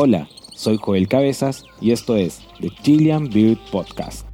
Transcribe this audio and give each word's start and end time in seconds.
Hola, 0.00 0.28
soy 0.54 0.78
Joel 0.80 1.08
Cabezas 1.08 1.64
y 1.80 1.90
esto 1.90 2.14
es 2.14 2.46
The 2.60 2.70
Chilean 2.70 3.28
Beard 3.28 3.58
Podcast. 3.72 4.24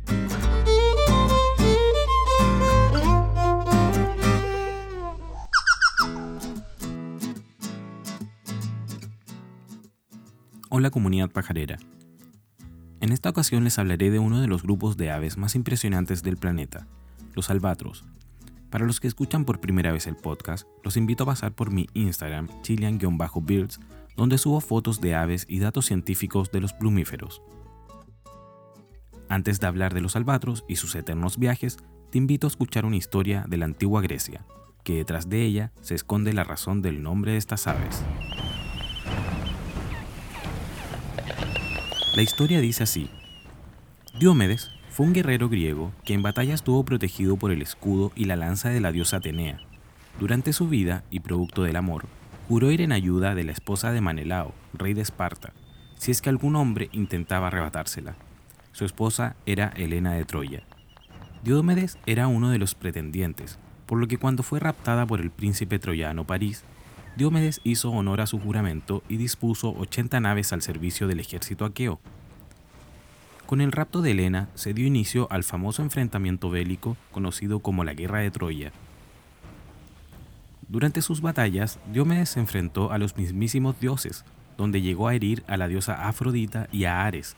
Hola 10.69 10.91
comunidad 10.91 11.31
pajarera. 11.31 11.79
En 13.01 13.11
esta 13.11 13.31
ocasión 13.31 13.65
les 13.65 13.79
hablaré 13.79 14.11
de 14.11 14.19
uno 14.19 14.43
de 14.43 14.49
los 14.49 14.65
grupos 14.65 14.99
de 14.99 15.11
aves 15.11 15.39
más 15.39 15.55
impresionantes 15.55 16.23
del 16.23 16.37
planeta, 16.37 16.87
los 17.35 17.49
albatros. 17.49 18.05
Para 18.69 18.85
los 18.85 19.01
que 19.01 19.09
escuchan 19.09 19.47
por 19.47 19.61
primera 19.61 19.93
vez 19.93 20.07
el 20.09 20.17
podcast, 20.17 20.69
los 20.83 20.99
invito 20.99 21.23
a 21.23 21.29
pasar 21.29 21.55
por 21.55 21.71
mi 21.71 21.87
Instagram, 21.95 22.49
chilean-birds, 22.61 23.81
donde 24.17 24.39
subo 24.39 24.61
fotos 24.61 25.01
de 25.01 25.15
aves 25.15 25.47
y 25.49 25.59
datos 25.59 25.87
científicos 25.87 26.51
de 26.51 26.61
los 26.61 26.73
plumíferos. 26.73 27.43
Antes 29.29 29.61
de 29.61 29.67
hablar 29.67 29.95
de 29.95 30.01
los 30.01 30.17
albatros 30.17 30.65
y 30.69 30.77
sus 30.77 30.95
eternos 30.95 31.39
viajes, 31.39 31.79
te 32.11 32.19
invito 32.19 32.47
a 32.47 32.49
escuchar 32.49 32.85
una 32.85 32.97
historia 32.97 33.45
de 33.49 33.57
la 33.57 33.65
antigua 33.65 34.01
Grecia, 34.01 34.45
que 34.85 34.97
detrás 34.97 35.29
de 35.29 35.43
ella 35.43 35.73
se 35.81 35.95
esconde 35.95 36.33
la 36.33 36.45
razón 36.45 36.83
del 36.83 37.03
nombre 37.03 37.33
de 37.33 37.39
estas 37.39 37.67
aves. 37.67 38.05
La 42.15 42.23
historia 42.23 42.61
dice 42.61 42.85
así. 42.85 43.11
Diomedes 44.21 44.71
fue 44.91 45.07
un 45.07 45.13
guerrero 45.13 45.49
griego 45.49 45.91
que 46.05 46.15
en 46.15 46.23
batalla 46.23 46.55
estuvo 46.55 46.85
protegido 46.85 47.37
por 47.37 47.51
el 47.51 47.63
escudo 47.63 48.13
y 48.15 48.27
la 48.27 48.37
lanza 48.37 48.69
de 48.69 48.81
la 48.81 48.93
diosa 48.93 49.17
Atenea. 49.17 49.59
Durante 50.21 50.53
su 50.53 50.69
vida 50.69 51.03
y 51.11 51.19
producto 51.19 51.65
del 51.65 51.75
amor, 51.75 52.05
juró 52.49 52.71
ir 52.71 52.81
en 52.81 52.93
ayuda 52.93 53.35
de 53.35 53.45
la 53.45 53.53
esposa 53.53 53.93
de 53.93 54.01
Manelao, 54.01 54.55
rey 54.75 54.95
de 54.95 55.03
Esparta, 55.03 55.53
si 55.97 56.11
es 56.11 56.21
que 56.21 56.29
algún 56.29 56.57
hombre 56.57 56.91
intentaba 56.93 57.47
arrebatársela. 57.47 58.17
Su 58.73 58.85
esposa 58.85 59.37
era 59.47 59.73
Helena 59.77 60.13
de 60.13 60.25
Troya. 60.25 60.63
Diomedes 61.43 61.99
era 62.07 62.27
uno 62.27 62.51
de 62.51 62.59
los 62.59 62.75
pretendientes, 62.75 63.59
por 63.87 63.99
lo 63.99 64.09
que 64.09 64.19
cuando 64.19 64.43
fue 64.43 64.61
raptada 64.61 65.07
por 65.07 65.21
el 65.21 65.31
príncipe 65.31 65.79
troyano 65.79 66.27
París, 66.27 66.65
Diomedes 67.17 67.61
hizo 67.65 67.91
honor 67.91 68.21
a 68.21 68.27
su 68.27 68.41
juramento 68.41 69.03
y 69.09 69.17
dispuso 69.17 69.73
80 69.79 70.21
naves 70.21 70.53
al 70.53 70.63
servicio 70.63 71.07
del 71.07 71.21
ejército 71.21 71.65
aqueo. 71.65 72.01
Con 73.47 73.61
el 73.61 73.73
rapto 73.73 74.03
de 74.03 74.11
Helena 74.11 74.49
se 74.55 74.75
dio 74.75 74.87
inicio 74.87 75.29
al 75.31 75.45
famoso 75.45 75.83
enfrentamiento 75.83 76.51
bélico 76.51 76.97
conocido 77.13 77.61
como 77.61 77.85
la 77.85 77.95
Guerra 77.95 78.21
de 78.21 78.31
Troya, 78.31 78.73
durante 80.69 81.03
sus 81.03 81.21
batallas, 81.21 81.79
Diomedes 81.93 82.31
se 82.31 82.41
enfrentó 82.41 82.93
a 82.93 82.99
los 82.99 83.17
mismísimos 83.17 83.79
dioses, 83.81 84.25
donde 84.57 84.81
llegó 84.81 85.09
a 85.09 85.15
herir 85.15 85.43
a 85.47 85.57
la 85.57 85.69
diosa 85.69 86.09
Afrodita 86.09 86.69
y 86.73 86.85
a 86.85 87.05
Ares. 87.05 87.37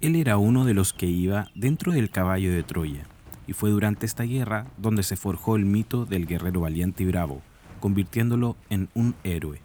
Él 0.00 0.16
era 0.16 0.36
uno 0.36 0.64
de 0.64 0.74
los 0.74 0.92
que 0.92 1.06
iba 1.06 1.48
dentro 1.54 1.92
del 1.92 2.10
caballo 2.10 2.52
de 2.52 2.62
Troya, 2.62 3.04
y 3.46 3.52
fue 3.52 3.70
durante 3.70 4.06
esta 4.06 4.24
guerra 4.24 4.66
donde 4.76 5.02
se 5.02 5.16
forjó 5.16 5.56
el 5.56 5.64
mito 5.64 6.04
del 6.04 6.26
guerrero 6.26 6.60
valiente 6.60 7.02
y 7.02 7.06
bravo, 7.06 7.42
convirtiéndolo 7.80 8.56
en 8.70 8.88
un 8.94 9.14
héroe. 9.24 9.60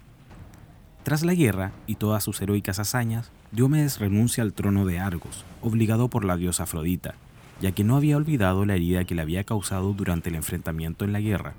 Tras 1.04 1.24
la 1.24 1.34
guerra 1.34 1.72
y 1.88 1.96
todas 1.96 2.24
sus 2.24 2.42
heroicas 2.42 2.80
hazañas, 2.80 3.32
Diomedes 3.52 4.00
renuncia 4.00 4.44
al 4.44 4.54
trono 4.54 4.86
de 4.86 5.00
Argos, 5.00 5.44
obligado 5.62 6.08
por 6.08 6.24
la 6.24 6.38
diosa 6.38 6.64
Afrodita, 6.64 7.16
ya 7.62 7.72
que 7.72 7.84
no 7.84 7.96
había 7.96 8.18
olvidado 8.18 8.66
la 8.66 8.76
herida 8.76 9.04
que 9.04 9.16
le 9.16 9.22
había 9.22 9.44
causado 9.44 9.94
durante 9.94 10.30
el 10.30 10.36
enfrentamiento 10.36 11.06
en 11.06 11.14
la 11.14 11.20
guerra. 11.20 11.56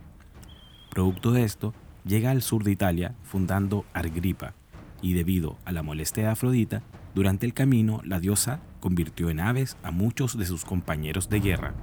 Producto 0.90 1.32
de 1.32 1.44
esto, 1.44 1.74
llega 2.04 2.30
al 2.30 2.42
sur 2.42 2.64
de 2.64 2.72
Italia 2.72 3.14
fundando 3.22 3.84
Argripa, 3.92 4.54
y 5.02 5.12
debido 5.12 5.56
a 5.64 5.72
la 5.72 5.82
molestia 5.82 6.24
de 6.24 6.30
Afrodita, 6.30 6.82
durante 7.14 7.46
el 7.46 7.54
camino 7.54 8.00
la 8.04 8.20
diosa 8.20 8.60
convirtió 8.80 9.30
en 9.30 9.40
aves 9.40 9.76
a 9.82 9.90
muchos 9.90 10.38
de 10.38 10.46
sus 10.46 10.64
compañeros 10.64 11.28
de 11.28 11.40
guerra. 11.40 11.74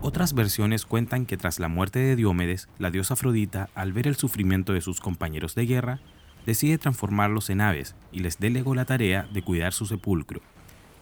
Otras 0.00 0.32
versiones 0.32 0.86
cuentan 0.86 1.26
que 1.26 1.36
tras 1.36 1.58
la 1.58 1.68
muerte 1.68 1.98
de 1.98 2.16
Diomedes, 2.16 2.68
la 2.78 2.90
diosa 2.90 3.14
Afrodita, 3.14 3.68
al 3.74 3.92
ver 3.92 4.06
el 4.06 4.16
sufrimiento 4.16 4.72
de 4.72 4.80
sus 4.80 5.00
compañeros 5.00 5.54
de 5.54 5.66
guerra, 5.66 6.00
decide 6.46 6.78
transformarlos 6.78 7.50
en 7.50 7.60
aves 7.60 7.94
y 8.12 8.20
les 8.20 8.38
delegó 8.38 8.74
la 8.74 8.84
tarea 8.84 9.28
de 9.32 9.42
cuidar 9.42 9.72
su 9.72 9.86
sepulcro, 9.86 10.40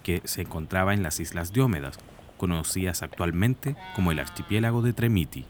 que 0.06 0.22
se 0.22 0.43
encontraba 0.43 0.94
en 0.94 1.03
las 1.03 1.19
Islas 1.19 1.53
Diómedas, 1.53 1.99
conocidas 2.37 3.03
actualmente 3.03 3.75
como 3.97 4.12
el 4.12 4.21
archipiélago 4.21 4.81
de 4.81 4.93
Tremiti. 4.93 5.44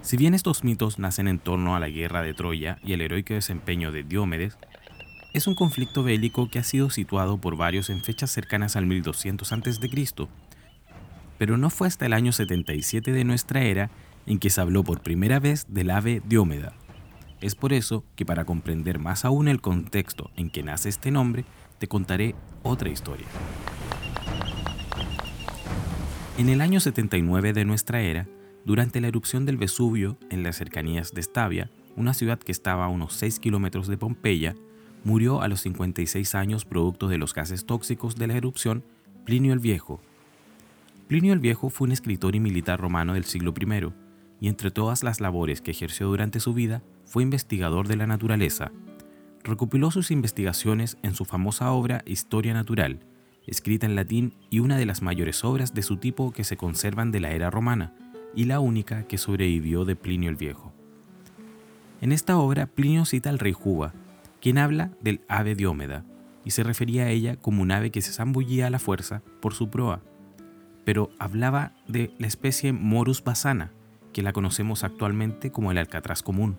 Si 0.00 0.16
bien 0.16 0.32
estos 0.32 0.64
mitos 0.64 0.98
nacen 0.98 1.28
en 1.28 1.38
torno 1.38 1.76
a 1.76 1.80
la 1.80 1.90
guerra 1.90 2.22
de 2.22 2.32
Troya 2.32 2.78
y 2.82 2.94
el 2.94 3.02
heroico 3.02 3.34
desempeño 3.34 3.92
de 3.92 4.02
Diómedes, 4.02 4.56
es 5.34 5.46
un 5.46 5.54
conflicto 5.54 6.04
bélico 6.04 6.48
que 6.48 6.58
ha 6.58 6.64
sido 6.64 6.88
situado 6.88 7.36
por 7.36 7.58
varios 7.58 7.90
en 7.90 8.02
fechas 8.02 8.30
cercanas 8.30 8.74
al 8.74 8.86
1200 8.86 9.52
a.C., 9.52 10.28
pero 11.36 11.58
no 11.58 11.68
fue 11.68 11.88
hasta 11.88 12.06
el 12.06 12.14
año 12.14 12.32
77 12.32 13.12
de 13.12 13.24
nuestra 13.24 13.60
era 13.60 13.90
en 14.24 14.38
que 14.38 14.48
se 14.48 14.62
habló 14.62 14.84
por 14.84 15.02
primera 15.02 15.38
vez 15.38 15.66
del 15.68 15.90
ave 15.90 16.22
Diómeda, 16.24 16.72
es 17.42 17.54
por 17.54 17.72
eso 17.72 18.04
que 18.16 18.24
para 18.24 18.44
comprender 18.44 18.98
más 18.98 19.24
aún 19.24 19.48
el 19.48 19.60
contexto 19.60 20.30
en 20.36 20.50
que 20.50 20.62
nace 20.62 20.88
este 20.88 21.10
nombre, 21.10 21.44
te 21.78 21.88
contaré 21.88 22.34
otra 22.62 22.88
historia. 22.88 23.26
En 26.38 26.48
el 26.48 26.60
año 26.60 26.80
79 26.80 27.52
de 27.52 27.64
nuestra 27.64 28.00
era, 28.00 28.26
durante 28.64 29.00
la 29.00 29.08
erupción 29.08 29.44
del 29.44 29.56
Vesubio 29.56 30.16
en 30.30 30.42
las 30.42 30.56
cercanías 30.56 31.12
de 31.12 31.20
Estavia, 31.20 31.70
una 31.96 32.14
ciudad 32.14 32.38
que 32.38 32.52
estaba 32.52 32.86
a 32.86 32.88
unos 32.88 33.14
6 33.14 33.40
kilómetros 33.40 33.88
de 33.88 33.98
Pompeya, 33.98 34.54
murió 35.04 35.42
a 35.42 35.48
los 35.48 35.60
56 35.62 36.34
años 36.34 36.64
producto 36.64 37.08
de 37.08 37.18
los 37.18 37.34
gases 37.34 37.66
tóxicos 37.66 38.16
de 38.16 38.28
la 38.28 38.36
erupción 38.36 38.84
Plinio 39.24 39.52
el 39.52 39.58
Viejo. 39.58 40.00
Plinio 41.08 41.32
el 41.32 41.40
Viejo 41.40 41.70
fue 41.70 41.86
un 41.86 41.92
escritor 41.92 42.34
y 42.34 42.40
militar 42.40 42.80
romano 42.80 43.14
del 43.14 43.24
siglo 43.24 43.52
I, 43.60 43.92
y 44.40 44.48
entre 44.48 44.70
todas 44.70 45.02
las 45.02 45.20
labores 45.20 45.60
que 45.60 45.72
ejerció 45.72 46.08
durante 46.08 46.40
su 46.40 46.54
vida, 46.54 46.82
fue 47.04 47.22
investigador 47.22 47.88
de 47.88 47.96
la 47.96 48.06
naturaleza. 48.06 48.72
Recopiló 49.44 49.90
sus 49.90 50.10
investigaciones 50.10 50.98
en 51.02 51.14
su 51.14 51.24
famosa 51.24 51.72
obra 51.72 52.02
Historia 52.06 52.54
Natural, 52.54 53.00
escrita 53.46 53.86
en 53.86 53.96
latín 53.96 54.34
y 54.50 54.60
una 54.60 54.76
de 54.76 54.86
las 54.86 55.02
mayores 55.02 55.44
obras 55.44 55.74
de 55.74 55.82
su 55.82 55.96
tipo 55.96 56.32
que 56.32 56.44
se 56.44 56.56
conservan 56.56 57.10
de 57.10 57.20
la 57.20 57.32
era 57.32 57.50
romana, 57.50 57.94
y 58.34 58.44
la 58.44 58.60
única 58.60 59.06
que 59.06 59.18
sobrevivió 59.18 59.84
de 59.84 59.96
Plinio 59.96 60.30
el 60.30 60.36
Viejo. 60.36 60.72
En 62.00 62.12
esta 62.12 62.38
obra 62.38 62.66
Plinio 62.66 63.04
cita 63.04 63.30
al 63.30 63.38
rey 63.38 63.52
Juba, 63.52 63.92
quien 64.40 64.58
habla 64.58 64.90
del 65.00 65.20
ave 65.28 65.54
Diómeda, 65.54 66.04
y 66.44 66.50
se 66.50 66.62
refería 66.62 67.04
a 67.04 67.10
ella 67.10 67.36
como 67.36 67.62
un 67.62 67.70
ave 67.70 67.90
que 67.90 68.02
se 68.02 68.12
zambullía 68.12 68.66
a 68.66 68.70
la 68.70 68.78
fuerza 68.78 69.22
por 69.40 69.54
su 69.54 69.70
proa, 69.70 70.02
pero 70.84 71.10
hablaba 71.18 71.74
de 71.86 72.12
la 72.18 72.26
especie 72.26 72.72
Morus 72.72 73.22
basana, 73.22 73.70
que 74.12 74.22
la 74.22 74.32
conocemos 74.32 74.84
actualmente 74.84 75.52
como 75.52 75.70
el 75.70 75.78
alcatraz 75.78 76.22
común. 76.22 76.58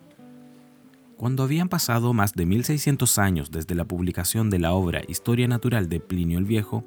Cuando 1.16 1.44
habían 1.44 1.68
pasado 1.68 2.12
más 2.12 2.32
de 2.32 2.44
1600 2.44 3.18
años 3.18 3.50
desde 3.52 3.76
la 3.76 3.84
publicación 3.84 4.50
de 4.50 4.58
la 4.58 4.72
obra 4.72 5.02
Historia 5.06 5.46
Natural 5.46 5.88
de 5.88 6.00
Plinio 6.00 6.38
el 6.38 6.44
Viejo, 6.44 6.84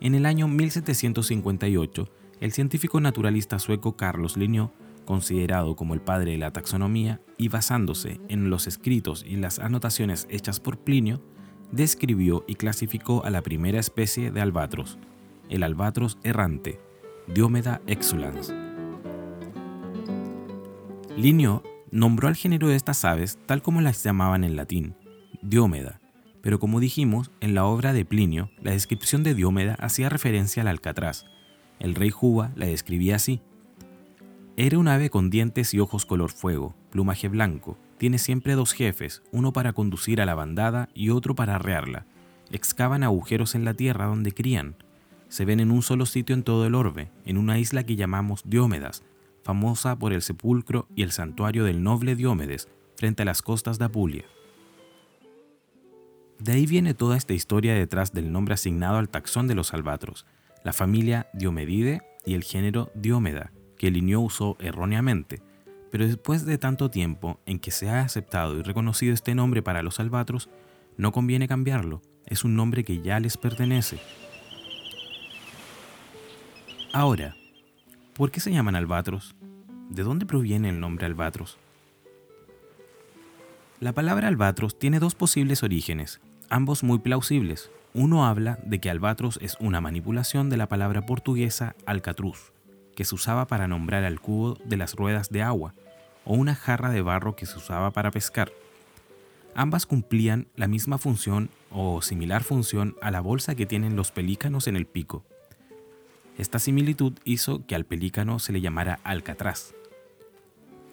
en 0.00 0.14
el 0.14 0.24
año 0.24 0.48
1758, 0.48 2.08
el 2.40 2.52
científico 2.52 3.00
naturalista 3.00 3.58
sueco 3.58 3.96
Carlos 3.96 4.38
Linneo, 4.38 4.72
considerado 5.04 5.76
como 5.76 5.92
el 5.92 6.00
padre 6.00 6.32
de 6.32 6.38
la 6.38 6.52
taxonomía 6.52 7.20
y 7.36 7.48
basándose 7.48 8.18
en 8.28 8.48
los 8.48 8.66
escritos 8.66 9.24
y 9.26 9.36
las 9.36 9.58
anotaciones 9.58 10.26
hechas 10.30 10.58
por 10.58 10.78
Plinio, 10.78 11.20
describió 11.70 12.44
y 12.46 12.54
clasificó 12.54 13.24
a 13.26 13.30
la 13.30 13.42
primera 13.42 13.78
especie 13.78 14.30
de 14.30 14.40
albatros, 14.40 14.98
el 15.50 15.62
albatros 15.62 16.16
errante, 16.22 16.80
Diomeda 17.28 17.82
exulans. 17.86 18.54
Linneo 21.16 21.62
nombró 21.90 22.28
al 22.28 22.36
género 22.36 22.68
de 22.68 22.76
estas 22.76 23.04
aves 23.04 23.38
tal 23.46 23.62
como 23.62 23.80
las 23.80 24.02
llamaban 24.02 24.44
en 24.44 24.56
latín, 24.56 24.94
Diómeda, 25.42 26.00
pero 26.42 26.60
como 26.60 26.78
dijimos, 26.80 27.32
en 27.40 27.54
la 27.54 27.64
obra 27.64 27.92
de 27.92 28.04
Plinio, 28.04 28.50
la 28.62 28.70
descripción 28.70 29.22
de 29.22 29.34
Diómeda 29.34 29.74
hacía 29.80 30.08
referencia 30.08 30.62
al 30.62 30.68
alcatraz. 30.68 31.24
El 31.80 31.94
rey 31.94 32.10
Juba 32.10 32.52
la 32.54 32.66
describía 32.66 33.16
así. 33.16 33.42
Era 34.56 34.78
un 34.78 34.88
ave 34.88 35.10
con 35.10 35.28
dientes 35.28 35.74
y 35.74 35.80
ojos 35.80 36.06
color 36.06 36.30
fuego, 36.30 36.74
plumaje 36.90 37.28
blanco, 37.28 37.76
tiene 37.98 38.18
siempre 38.18 38.54
dos 38.54 38.72
jefes, 38.72 39.22
uno 39.32 39.52
para 39.52 39.72
conducir 39.72 40.20
a 40.20 40.26
la 40.26 40.34
bandada 40.34 40.88
y 40.94 41.10
otro 41.10 41.34
para 41.34 41.56
arrearla. 41.56 42.06
Excavan 42.52 43.02
agujeros 43.02 43.54
en 43.54 43.64
la 43.64 43.74
tierra 43.74 44.06
donde 44.06 44.32
crían. 44.32 44.76
Se 45.28 45.44
ven 45.44 45.60
en 45.60 45.70
un 45.70 45.82
solo 45.82 46.06
sitio 46.06 46.34
en 46.34 46.42
todo 46.42 46.66
el 46.66 46.74
orbe, 46.74 47.10
en 47.24 47.38
una 47.38 47.58
isla 47.58 47.84
que 47.84 47.96
llamamos 47.96 48.42
Diómedas, 48.44 49.02
famosa 49.46 49.96
por 49.96 50.12
el 50.12 50.22
sepulcro 50.22 50.88
y 50.96 51.04
el 51.04 51.12
santuario 51.12 51.62
del 51.62 51.84
noble 51.84 52.16
Diómedes 52.16 52.68
frente 52.96 53.22
a 53.22 53.24
las 53.24 53.42
costas 53.42 53.78
de 53.78 53.84
Apulia. 53.84 54.24
De 56.40 56.52
ahí 56.52 56.66
viene 56.66 56.94
toda 56.94 57.16
esta 57.16 57.32
historia 57.32 57.74
detrás 57.74 58.12
del 58.12 58.32
nombre 58.32 58.54
asignado 58.54 58.98
al 58.98 59.08
taxón 59.08 59.46
de 59.46 59.54
los 59.54 59.72
albatros, 59.72 60.26
la 60.64 60.72
familia 60.72 61.28
Diomedide 61.32 62.02
y 62.24 62.34
el 62.34 62.42
género 62.42 62.90
Diómeda, 62.96 63.52
que 63.78 63.92
Linneo 63.92 64.20
usó 64.20 64.56
erróneamente, 64.58 65.40
pero 65.92 66.08
después 66.08 66.44
de 66.44 66.58
tanto 66.58 66.90
tiempo 66.90 67.38
en 67.46 67.60
que 67.60 67.70
se 67.70 67.88
ha 67.88 68.00
aceptado 68.00 68.58
y 68.58 68.62
reconocido 68.62 69.14
este 69.14 69.36
nombre 69.36 69.62
para 69.62 69.82
los 69.82 70.00
albatros, 70.00 70.50
no 70.96 71.12
conviene 71.12 71.46
cambiarlo, 71.46 72.02
es 72.26 72.42
un 72.42 72.56
nombre 72.56 72.82
que 72.82 73.00
ya 73.00 73.20
les 73.20 73.36
pertenece. 73.36 74.00
Ahora, 76.92 77.36
¿por 78.16 78.30
qué 78.30 78.40
se 78.40 78.50
llaman 78.50 78.76
albatros? 78.76 79.36
¿De 79.90 80.02
dónde 80.02 80.24
proviene 80.24 80.70
el 80.70 80.80
nombre 80.80 81.04
albatros? 81.04 81.58
La 83.78 83.92
palabra 83.92 84.28
albatros 84.28 84.78
tiene 84.78 85.00
dos 85.00 85.14
posibles 85.14 85.62
orígenes, 85.62 86.20
ambos 86.48 86.82
muy 86.82 86.98
plausibles. 86.98 87.70
Uno 87.92 88.24
habla 88.24 88.58
de 88.64 88.80
que 88.80 88.88
albatros 88.88 89.38
es 89.42 89.58
una 89.60 89.82
manipulación 89.82 90.48
de 90.48 90.56
la 90.56 90.66
palabra 90.66 91.04
portuguesa 91.04 91.76
alcatruz, 91.84 92.52
que 92.94 93.04
se 93.04 93.14
usaba 93.14 93.46
para 93.46 93.68
nombrar 93.68 94.02
al 94.04 94.18
cubo 94.18 94.56
de 94.64 94.78
las 94.78 94.94
ruedas 94.94 95.28
de 95.28 95.42
agua, 95.42 95.74
o 96.24 96.34
una 96.34 96.54
jarra 96.54 96.88
de 96.88 97.02
barro 97.02 97.36
que 97.36 97.44
se 97.44 97.58
usaba 97.58 97.90
para 97.90 98.10
pescar. 98.10 98.50
Ambas 99.54 99.84
cumplían 99.84 100.46
la 100.56 100.68
misma 100.68 100.96
función 100.96 101.50
o 101.70 102.00
similar 102.00 102.44
función 102.44 102.96
a 103.02 103.10
la 103.10 103.20
bolsa 103.20 103.54
que 103.54 103.66
tienen 103.66 103.94
los 103.94 104.10
pelícanos 104.10 104.68
en 104.68 104.76
el 104.76 104.86
pico. 104.86 105.22
Esta 106.38 106.58
similitud 106.58 107.14
hizo 107.24 107.64
que 107.66 107.74
al 107.74 107.84
pelícano 107.84 108.38
se 108.38 108.52
le 108.52 108.60
llamara 108.60 109.00
alcatraz. 109.04 109.74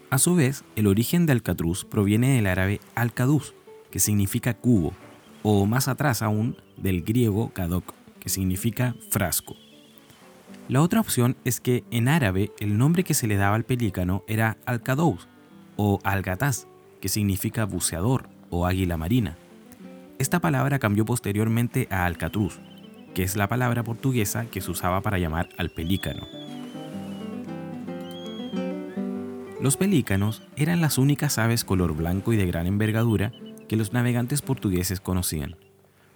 A 0.09 0.17
su 0.17 0.35
vez, 0.35 0.63
el 0.75 0.87
origen 0.87 1.25
de 1.25 1.33
alcatruz 1.33 1.85
proviene 1.85 2.35
del 2.35 2.47
árabe 2.47 2.79
alcaduz, 2.95 3.53
que 3.91 3.99
significa 3.99 4.53
cubo, 4.53 4.93
o 5.41 5.65
más 5.65 5.87
atrás 5.87 6.21
aún 6.21 6.55
del 6.77 7.03
griego 7.03 7.49
kadok, 7.49 7.93
que 8.19 8.29
significa 8.29 8.95
frasco. 9.09 9.55
La 10.69 10.81
otra 10.81 11.01
opción 11.01 11.35
es 11.43 11.59
que 11.59 11.83
en 11.91 12.07
árabe 12.07 12.51
el 12.59 12.77
nombre 12.77 13.03
que 13.03 13.13
se 13.13 13.27
le 13.27 13.35
daba 13.35 13.55
al 13.55 13.65
pelícano 13.65 14.23
era 14.27 14.57
alcadous 14.65 15.27
o 15.75 15.99
algataz, 16.03 16.67
que 17.01 17.09
significa 17.09 17.65
buceador 17.65 18.29
o 18.49 18.65
águila 18.65 18.95
marina. 18.95 19.35
Esta 20.19 20.39
palabra 20.39 20.79
cambió 20.79 21.03
posteriormente 21.03 21.87
a 21.91 22.05
alcatruz, 22.05 22.59
que 23.13 23.23
es 23.23 23.35
la 23.35 23.47
palabra 23.47 23.83
portuguesa 23.83 24.45
que 24.45 24.61
se 24.61 24.71
usaba 24.71 25.01
para 25.01 25.19
llamar 25.19 25.49
al 25.57 25.69
pelícano. 25.69 26.27
Los 29.61 29.77
pelícanos 29.77 30.41
eran 30.55 30.81
las 30.81 30.97
únicas 30.97 31.37
aves 31.37 31.63
color 31.63 31.95
blanco 31.95 32.33
y 32.33 32.37
de 32.37 32.45
gran 32.45 32.67
envergadura 32.67 33.31
que 33.67 33.77
los 33.77 33.93
navegantes 33.93 34.41
portugueses 34.41 34.99
conocían 34.99 35.55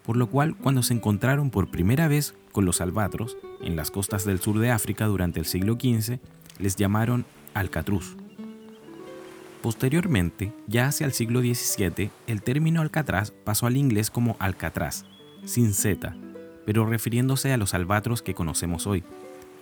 por 0.07 0.15
lo 0.15 0.29
cual 0.29 0.55
cuando 0.55 0.83
se 0.83 0.94
encontraron 0.94 1.51
por 1.51 1.69
primera 1.69 2.07
vez 2.07 2.33
con 2.53 2.63
los 2.63 2.79
albatros 2.79 3.35
en 3.61 3.75
las 3.75 3.91
costas 3.91 4.23
del 4.23 4.39
sur 4.39 4.57
de 4.57 4.71
África 4.71 5.05
durante 5.05 5.41
el 5.41 5.45
siglo 5.45 5.73
XV, 5.73 6.19
les 6.59 6.77
llamaron 6.77 7.25
alcatruz. 7.53 8.15
Posteriormente, 9.61 10.53
ya 10.65 10.88
hacia 10.88 11.05
el 11.05 11.11
siglo 11.11 11.41
XVII, 11.41 12.09
el 12.25 12.41
término 12.41 12.79
alcatraz 12.79 13.31
pasó 13.31 13.67
al 13.67 13.75
inglés 13.75 14.09
como 14.09 14.38
alcatraz, 14.39 15.03
sin 15.43 15.73
z, 15.73 16.15
pero 16.67 16.85
refiriéndose 16.85 17.53
a 17.53 17.57
los 17.57 17.73
albatros 17.73 18.21
que 18.21 18.33
conocemos 18.33 18.87
hoy. 18.87 19.05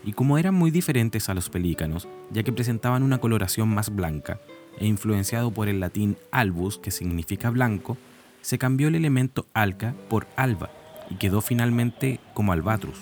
Y 0.03 0.13
como 0.13 0.39
eran 0.39 0.55
muy 0.55 0.71
diferentes 0.71 1.29
a 1.29 1.35
los 1.35 1.51
pelícanos, 1.51 2.07
ya 2.31 2.41
que 2.41 2.51
presentaban 2.51 3.03
una 3.03 3.19
coloración 3.19 3.69
más 3.69 3.95
blanca, 3.95 4.39
e 4.79 4.87
influenciado 4.87 5.51
por 5.51 5.69
el 5.69 5.79
latín 5.79 6.17
albus, 6.31 6.79
que 6.79 6.89
significa 6.89 7.51
blanco, 7.51 7.95
se 8.41 8.57
cambió 8.57 8.87
el 8.87 8.95
elemento 8.95 9.45
alca 9.53 9.93
por 10.09 10.25
alba 10.35 10.71
y 11.11 11.15
quedó 11.17 11.41
finalmente 11.41 12.19
como 12.33 12.53
albatros. 12.53 12.97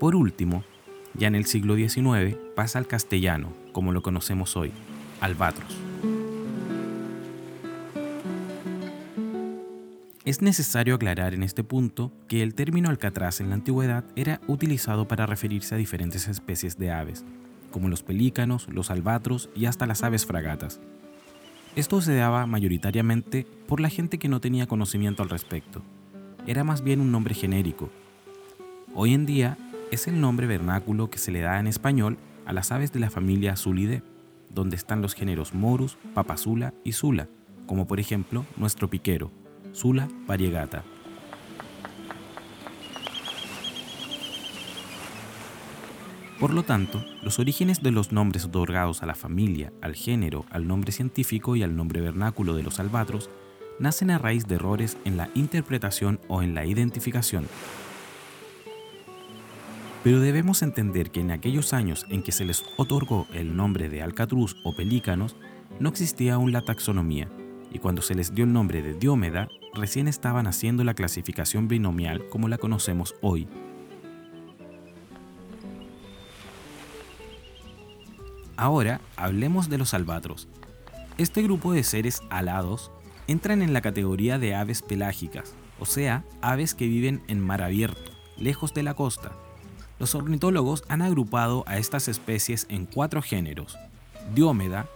Por 0.00 0.16
último, 0.16 0.64
ya 1.14 1.28
en 1.28 1.36
el 1.36 1.44
siglo 1.44 1.76
XIX 1.76 2.36
pasa 2.56 2.80
al 2.80 2.88
castellano, 2.88 3.52
como 3.70 3.92
lo 3.92 4.02
conocemos 4.02 4.56
hoy, 4.56 4.72
albatros. 5.20 5.93
Es 10.34 10.42
necesario 10.42 10.96
aclarar 10.96 11.32
en 11.32 11.44
este 11.44 11.62
punto 11.62 12.10
que 12.26 12.42
el 12.42 12.56
término 12.56 12.88
alcatraz 12.90 13.40
en 13.40 13.50
la 13.50 13.54
antigüedad 13.54 14.02
era 14.16 14.40
utilizado 14.48 15.06
para 15.06 15.26
referirse 15.26 15.76
a 15.76 15.78
diferentes 15.78 16.26
especies 16.26 16.76
de 16.76 16.90
aves, 16.90 17.24
como 17.70 17.88
los 17.88 18.02
pelícanos, 18.02 18.66
los 18.68 18.90
albatros 18.90 19.48
y 19.54 19.66
hasta 19.66 19.86
las 19.86 20.02
aves 20.02 20.26
fragatas, 20.26 20.80
esto 21.76 22.00
se 22.00 22.16
daba 22.16 22.46
mayoritariamente 22.46 23.46
por 23.68 23.78
la 23.78 23.90
gente 23.90 24.18
que 24.18 24.28
no 24.28 24.40
tenía 24.40 24.66
conocimiento 24.66 25.22
al 25.22 25.30
respecto. 25.30 25.82
Era 26.48 26.64
más 26.64 26.82
bien 26.82 27.00
un 27.00 27.12
nombre 27.12 27.36
genérico. 27.36 27.88
Hoy 28.92 29.14
en 29.14 29.26
día 29.26 29.56
es 29.92 30.08
el 30.08 30.20
nombre 30.20 30.48
vernáculo 30.48 31.10
que 31.10 31.18
se 31.18 31.30
le 31.30 31.42
da 31.42 31.60
en 31.60 31.68
español 31.68 32.18
a 32.44 32.52
las 32.52 32.72
aves 32.72 32.92
de 32.92 32.98
la 32.98 33.10
familia 33.10 33.52
Azulidae, 33.52 34.02
donde 34.52 34.74
están 34.74 35.00
los 35.00 35.14
géneros 35.14 35.54
Morus, 35.54 35.96
Papazula 36.12 36.74
y 36.82 36.90
Zula, 36.90 37.28
como 37.66 37.86
por 37.86 38.00
ejemplo 38.00 38.44
nuestro 38.56 38.90
piquero, 38.90 39.30
Zula 39.74 40.08
variegata. 40.26 40.84
Por 46.38 46.52
lo 46.52 46.62
tanto, 46.62 47.02
los 47.22 47.38
orígenes 47.38 47.82
de 47.82 47.90
los 47.90 48.12
nombres 48.12 48.44
otorgados 48.44 49.02
a 49.02 49.06
la 49.06 49.14
familia, 49.14 49.72
al 49.80 49.94
género, 49.94 50.44
al 50.50 50.66
nombre 50.66 50.92
científico 50.92 51.56
y 51.56 51.62
al 51.62 51.74
nombre 51.74 52.00
vernáculo 52.00 52.54
de 52.54 52.62
los 52.62 52.80
albatros 52.80 53.30
nacen 53.78 54.10
a 54.10 54.18
raíz 54.18 54.46
de 54.46 54.56
errores 54.56 54.96
en 55.04 55.16
la 55.16 55.30
interpretación 55.34 56.20
o 56.28 56.42
en 56.42 56.54
la 56.54 56.66
identificación. 56.66 57.46
Pero 60.02 60.20
debemos 60.20 60.62
entender 60.62 61.10
que 61.10 61.20
en 61.20 61.30
aquellos 61.30 61.72
años 61.72 62.04
en 62.10 62.22
que 62.22 62.32
se 62.32 62.44
les 62.44 62.62
otorgó 62.76 63.26
el 63.32 63.56
nombre 63.56 63.88
de 63.88 64.02
alcatruz 64.02 64.54
o 64.64 64.76
pelícanos, 64.76 65.34
no 65.80 65.88
existía 65.88 66.34
aún 66.34 66.52
la 66.52 66.60
taxonomía, 66.60 67.30
y 67.72 67.78
cuando 67.78 68.02
se 68.02 68.14
les 68.14 68.34
dio 68.34 68.44
el 68.44 68.52
nombre 68.52 68.82
de 68.82 68.92
diómeda, 68.92 69.48
recién 69.74 70.08
estaban 70.08 70.46
haciendo 70.46 70.84
la 70.84 70.94
clasificación 70.94 71.68
binomial 71.68 72.28
como 72.28 72.48
la 72.48 72.58
conocemos 72.58 73.14
hoy, 73.20 73.48
Ahora 78.56 79.00
hablemos 79.16 79.68
de 79.68 79.78
los 79.78 79.94
albatros. 79.94 80.48
Este 81.18 81.42
grupo 81.42 81.72
de 81.72 81.82
seres 81.82 82.22
alados 82.30 82.92
entran 83.26 83.62
en 83.62 83.72
la 83.72 83.80
categoría 83.80 84.38
de 84.38 84.54
aves 84.54 84.82
pelágicas, 84.82 85.54
o 85.80 85.86
sea, 85.86 86.24
aves 86.40 86.74
que 86.74 86.86
viven 86.86 87.22
en 87.26 87.40
mar 87.40 87.62
abierto, 87.62 88.12
lejos 88.36 88.72
de 88.72 88.82
la 88.82 88.94
costa. 88.94 89.32
Los 89.98 90.14
ornitólogos 90.14 90.84
han 90.88 91.02
agrupado 91.02 91.64
a 91.66 91.78
estas 91.78 92.08
especies 92.08 92.66
en 92.68 92.86
cuatro 92.86 93.22
géneros: 93.22 93.76
Diómeda, 94.34 94.86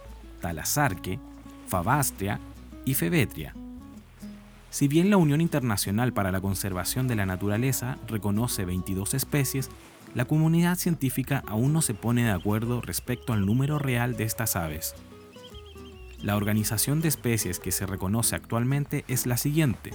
Talasarque, 0.41 1.19
Fabastria 1.67 2.39
y 2.85 2.93
Febetria. 2.93 3.53
Si 4.69 4.87
bien 4.87 5.09
la 5.09 5.17
Unión 5.17 5.41
Internacional 5.41 6.13
para 6.13 6.31
la 6.31 6.41
Conservación 6.41 7.07
de 7.07 7.15
la 7.15 7.25
Naturaleza 7.25 7.97
reconoce 8.07 8.65
22 8.65 9.15
especies, 9.15 9.69
la 10.13 10.25
comunidad 10.25 10.77
científica 10.77 11.43
aún 11.47 11.73
no 11.73 11.81
se 11.81 11.93
pone 11.93 12.23
de 12.23 12.31
acuerdo 12.31 12.81
respecto 12.81 13.33
al 13.33 13.45
número 13.45 13.79
real 13.79 14.15
de 14.15 14.25
estas 14.25 14.55
aves. 14.55 14.95
La 16.21 16.35
organización 16.35 17.01
de 17.01 17.07
especies 17.07 17.59
que 17.59 17.71
se 17.71 17.85
reconoce 17.85 18.35
actualmente 18.35 19.05
es 19.07 19.25
la 19.25 19.37
siguiente. 19.37 19.91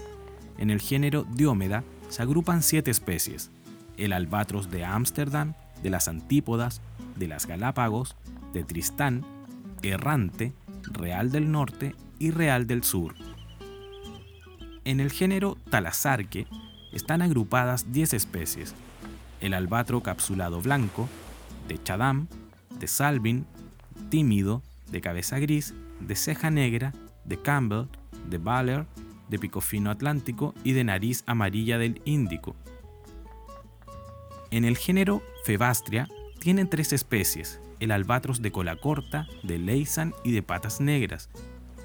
En 0.58 0.70
el 0.70 0.80
género 0.80 1.24
Diómeda 1.34 1.84
se 2.08 2.22
agrupan 2.22 2.62
siete 2.62 2.90
especies, 2.90 3.50
el 3.96 4.12
albatros 4.12 4.70
de 4.70 4.84
Ámsterdam, 4.84 5.54
de 5.82 5.90
las 5.90 6.08
antípodas, 6.08 6.80
de 7.16 7.28
las 7.28 7.46
Galápagos, 7.46 8.16
de 8.52 8.64
Tristán, 8.64 9.24
errante, 9.82 10.52
real 10.82 11.30
del 11.30 11.52
norte 11.52 11.94
y 12.18 12.30
real 12.30 12.66
del 12.66 12.82
sur. 12.84 13.14
En 14.84 15.00
el 15.00 15.10
género 15.10 15.56
Talasarque 15.70 16.46
están 16.92 17.22
agrupadas 17.22 17.90
10 17.92 18.12
especies, 18.12 18.74
el 19.40 19.54
albatro 19.54 20.02
capsulado 20.02 20.60
blanco, 20.60 21.08
de 21.68 21.82
Chadam, 21.82 22.28
de 22.78 22.86
Salvin, 22.86 23.46
tímido, 24.10 24.62
de 24.90 25.00
cabeza 25.00 25.38
gris, 25.38 25.74
de 26.00 26.14
ceja 26.16 26.50
negra, 26.50 26.92
de 27.24 27.40
Campbell, 27.40 27.86
de 28.28 28.36
Baller, 28.36 28.86
de 29.30 29.38
picofino 29.38 29.90
atlántico 29.90 30.54
y 30.64 30.72
de 30.72 30.84
nariz 30.84 31.24
amarilla 31.26 31.78
del 31.78 32.02
Índico. 32.04 32.54
En 34.50 34.66
el 34.66 34.76
género 34.76 35.22
Febastria 35.44 36.08
tienen 36.40 36.68
tres 36.68 36.92
especies, 36.92 37.58
el 37.80 37.90
albatros 37.90 38.42
de 38.42 38.52
cola 38.52 38.76
corta, 38.76 39.26
de 39.42 39.58
Leisan 39.58 40.12
y 40.24 40.32
de 40.32 40.42
patas 40.42 40.82
negras, 40.82 41.30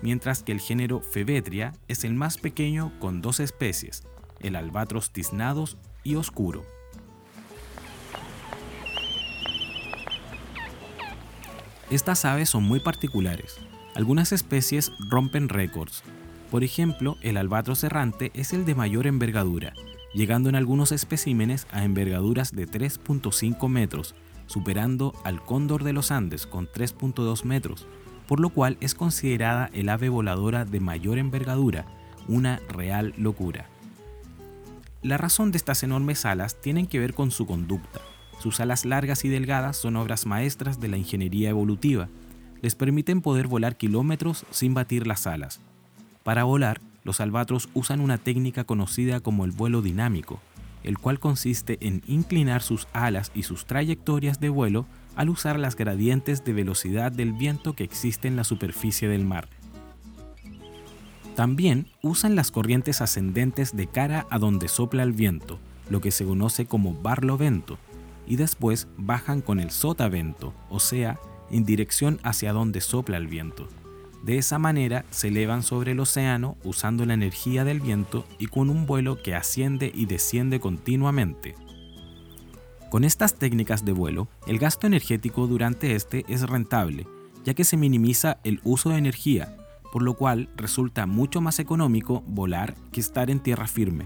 mientras 0.02 0.44
que 0.44 0.52
el 0.52 0.60
género 0.60 1.02
Febetria 1.02 1.74
es 1.88 2.04
el 2.04 2.14
más 2.14 2.38
pequeño 2.38 2.92
con 3.00 3.22
dos 3.22 3.40
especies, 3.40 4.04
el 4.40 4.56
albatros 4.56 5.12
tiznados 5.12 5.78
y 6.04 6.16
oscuro. 6.16 6.66
Estas 11.90 12.24
aves 12.24 12.50
son 12.50 12.64
muy 12.64 12.80
particulares. 12.80 13.58
Algunas 13.96 14.32
especies 14.32 14.92
rompen 15.10 15.50
récords. 15.50 16.04
Por 16.52 16.64
ejemplo, 16.64 17.18
el 17.22 17.36
albatros 17.38 17.84
errante 17.84 18.32
es 18.36 18.54
el 18.54 18.64
de 18.66 18.76
mayor 18.76 19.08
envergadura, 19.08 19.74
llegando 20.14 20.50
en 20.50 20.56
algunos 20.56 20.92
especímenes 20.92 21.66
a 21.72 21.84
envergaduras 21.84 22.52
de 22.52 22.68
3.5 22.68 23.68
metros, 23.70 24.16
superando 24.46 25.14
al 25.24 25.44
cóndor 25.44 25.84
de 25.84 25.94
los 25.94 26.12
Andes 26.12 26.46
con 26.46 26.68
3.2 26.68 27.44
metros, 27.44 27.88
por 28.30 28.40
lo 28.40 28.52
cual 28.52 28.78
es 28.80 28.94
considerada 28.94 29.72
el 29.74 29.90
ave 29.90 30.08
voladora 30.08 30.64
de 30.64 30.80
mayor 30.80 31.18
envergadura, 31.18 31.88
una 32.28 32.62
real 32.70 33.12
locura. 33.18 33.66
La 35.02 35.18
razón 35.18 35.52
de 35.52 35.58
estas 35.58 35.82
enormes 35.82 36.26
alas 36.26 36.62
tienen 36.62 36.86
que 36.86 37.00
ver 37.00 37.16
con 37.16 37.32
su 37.32 37.48
conducta. 37.48 38.02
Sus 38.40 38.60
alas 38.60 38.86
largas 38.86 39.26
y 39.26 39.30
delgadas 39.30 39.78
son 39.78 39.96
obras 39.96 40.28
maestras 40.28 40.80
de 40.80 40.90
la 40.90 40.98
ingeniería 40.98 41.50
evolutiva. 41.50 42.08
Les 42.62 42.76
permiten 42.76 43.22
poder 43.22 43.48
volar 43.48 43.78
kilómetros 43.78 44.46
sin 44.52 44.76
batir 44.76 45.08
las 45.08 45.26
alas. 45.26 45.60
Para 46.22 46.44
volar, 46.44 46.82
los 47.04 47.22
albatros 47.22 47.68
usan 47.74 48.00
una 48.00 48.20
técnica 48.20 48.64
conocida 48.64 49.22
como 49.22 49.44
el 49.44 49.54
vuelo 49.54 49.82
dinámico, 49.82 50.40
el 50.84 51.00
cual 51.00 51.20
consiste 51.20 51.80
en 51.82 52.04
inclinar 52.06 52.62
sus 52.62 52.88
alas 52.94 53.32
y 53.34 53.42
sus 53.42 53.66
trayectorias 53.66 54.40
de 54.40 54.50
vuelo 54.50 54.86
al 55.16 55.30
usar 55.30 55.60
las 55.60 55.76
gradientes 55.76 56.44
de 56.44 56.54
velocidad 56.54 57.12
del 57.12 57.34
viento 57.34 57.74
que 57.74 57.84
existen 57.84 58.34
en 58.34 58.38
la 58.38 58.44
superficie 58.44 59.08
del 59.08 59.26
mar. 59.26 59.48
También 61.36 61.88
usan 62.02 62.36
las 62.36 62.52
corrientes 62.52 63.02
ascendentes 63.02 63.76
de 63.76 63.88
cara 63.88 64.28
a 64.30 64.40
donde 64.40 64.68
sopla 64.68 65.04
el 65.04 65.14
viento, 65.14 65.60
lo 65.90 66.02
que 66.02 66.12
se 66.12 66.26
conoce 66.26 66.66
como 66.66 66.94
barlovento, 66.94 67.78
y 68.28 68.36
después 68.36 68.88
bajan 68.98 69.42
con 69.42 69.60
el 69.60 69.72
sotavento, 69.72 70.54
o 70.70 70.80
sea, 70.80 71.20
en 71.50 71.66
dirección 71.66 72.20
hacia 72.24 72.54
donde 72.54 72.82
sopla 72.82 73.18
el 73.18 73.28
viento. 73.28 73.68
De 74.24 74.38
esa 74.38 74.60
manera 74.60 75.06
se 75.12 75.30
elevan 75.30 75.64
sobre 75.64 75.94
el 75.94 76.00
océano 76.00 76.58
usando 76.64 77.06
la 77.06 77.14
energía 77.14 77.64
del 77.64 77.80
viento 77.80 78.26
y 78.38 78.48
con 78.48 78.70
un 78.70 78.86
vuelo 78.86 79.22
que 79.24 79.34
asciende 79.34 79.92
y 79.96 80.06
desciende 80.06 80.60
continuamente. 80.60 81.56
Con 82.90 83.04
estas 83.04 83.36
técnicas 83.36 83.86
de 83.86 83.92
vuelo, 83.92 84.28
el 84.48 84.58
gasto 84.58 84.88
energético 84.88 85.46
durante 85.46 85.94
este 85.94 86.26
es 86.28 86.42
rentable, 86.50 87.06
ya 87.46 87.54
que 87.54 87.64
se 87.64 87.78
minimiza 87.78 88.40
el 88.44 88.62
uso 88.64 88.90
de 88.90 88.98
energía, 88.98 89.56
por 89.92 90.02
lo 90.02 90.16
cual 90.16 90.50
resulta 90.56 91.06
mucho 91.06 91.40
más 91.40 91.60
económico 91.60 92.24
volar 92.26 92.74
que 92.92 93.00
estar 93.00 93.30
en 93.30 93.42
tierra 93.42 93.68
firme. 93.68 94.06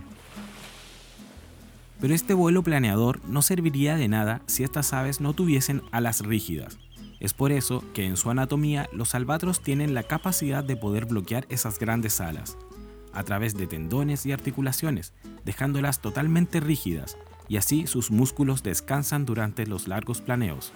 Pero 2.02 2.14
este 2.14 2.34
vuelo 2.34 2.62
planeador 2.62 3.22
no 3.26 3.42
serviría 3.42 3.96
de 3.96 4.10
nada 4.10 4.42
si 4.48 4.66
estas 4.66 4.92
aves 4.92 5.22
no 5.22 5.32
tuviesen 5.32 5.82
alas 5.92 6.20
rígidas. 6.20 6.78
Es 7.22 7.34
por 7.34 7.54
eso 7.54 7.86
que 7.94 8.06
en 8.06 8.18
su 8.18 8.30
anatomía 8.32 8.90
los 8.92 9.16
albatros 9.16 9.62
tienen 9.62 9.94
la 9.94 10.04
capacidad 10.04 10.62
de 10.62 10.76
poder 10.76 11.06
bloquear 11.06 11.46
esas 11.48 11.80
grandes 11.80 12.20
alas, 12.20 12.58
a 13.14 13.24
través 13.24 13.56
de 13.56 13.66
tendones 13.66 14.26
y 14.26 14.34
articulaciones, 14.34 15.14
dejándolas 15.46 16.02
totalmente 16.02 16.60
rígidas, 16.60 17.18
y 17.48 17.58
así 17.58 17.88
sus 17.88 18.12
músculos 18.12 18.64
descansan 18.64 19.26
durante 19.26 19.66
los 19.66 19.88
largos 19.88 20.22
planeos. 20.22 20.74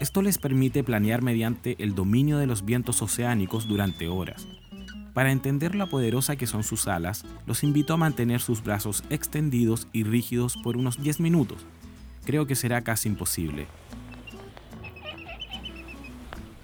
Esto 0.00 0.22
les 0.22 0.38
permite 0.38 0.84
planear 0.84 1.22
mediante 1.22 1.76
el 1.82 1.94
dominio 1.94 2.38
de 2.38 2.46
los 2.46 2.64
vientos 2.64 3.02
oceánicos 3.02 3.66
durante 3.66 4.08
horas. 4.08 4.46
Para 5.12 5.32
entender 5.32 5.74
la 5.74 5.86
poderosa 5.86 6.36
que 6.36 6.46
son 6.46 6.62
sus 6.62 6.86
alas, 6.86 7.24
los 7.46 7.64
invito 7.64 7.94
a 7.94 7.96
mantener 7.96 8.40
sus 8.40 8.62
brazos 8.62 9.02
extendidos 9.10 9.88
y 9.92 10.04
rígidos 10.04 10.56
por 10.62 10.76
unos 10.76 11.02
10 11.02 11.18
minutos. 11.18 11.66
Creo 12.24 12.46
que 12.46 12.54
será 12.54 12.82
casi 12.82 13.08
imposible. 13.08 13.66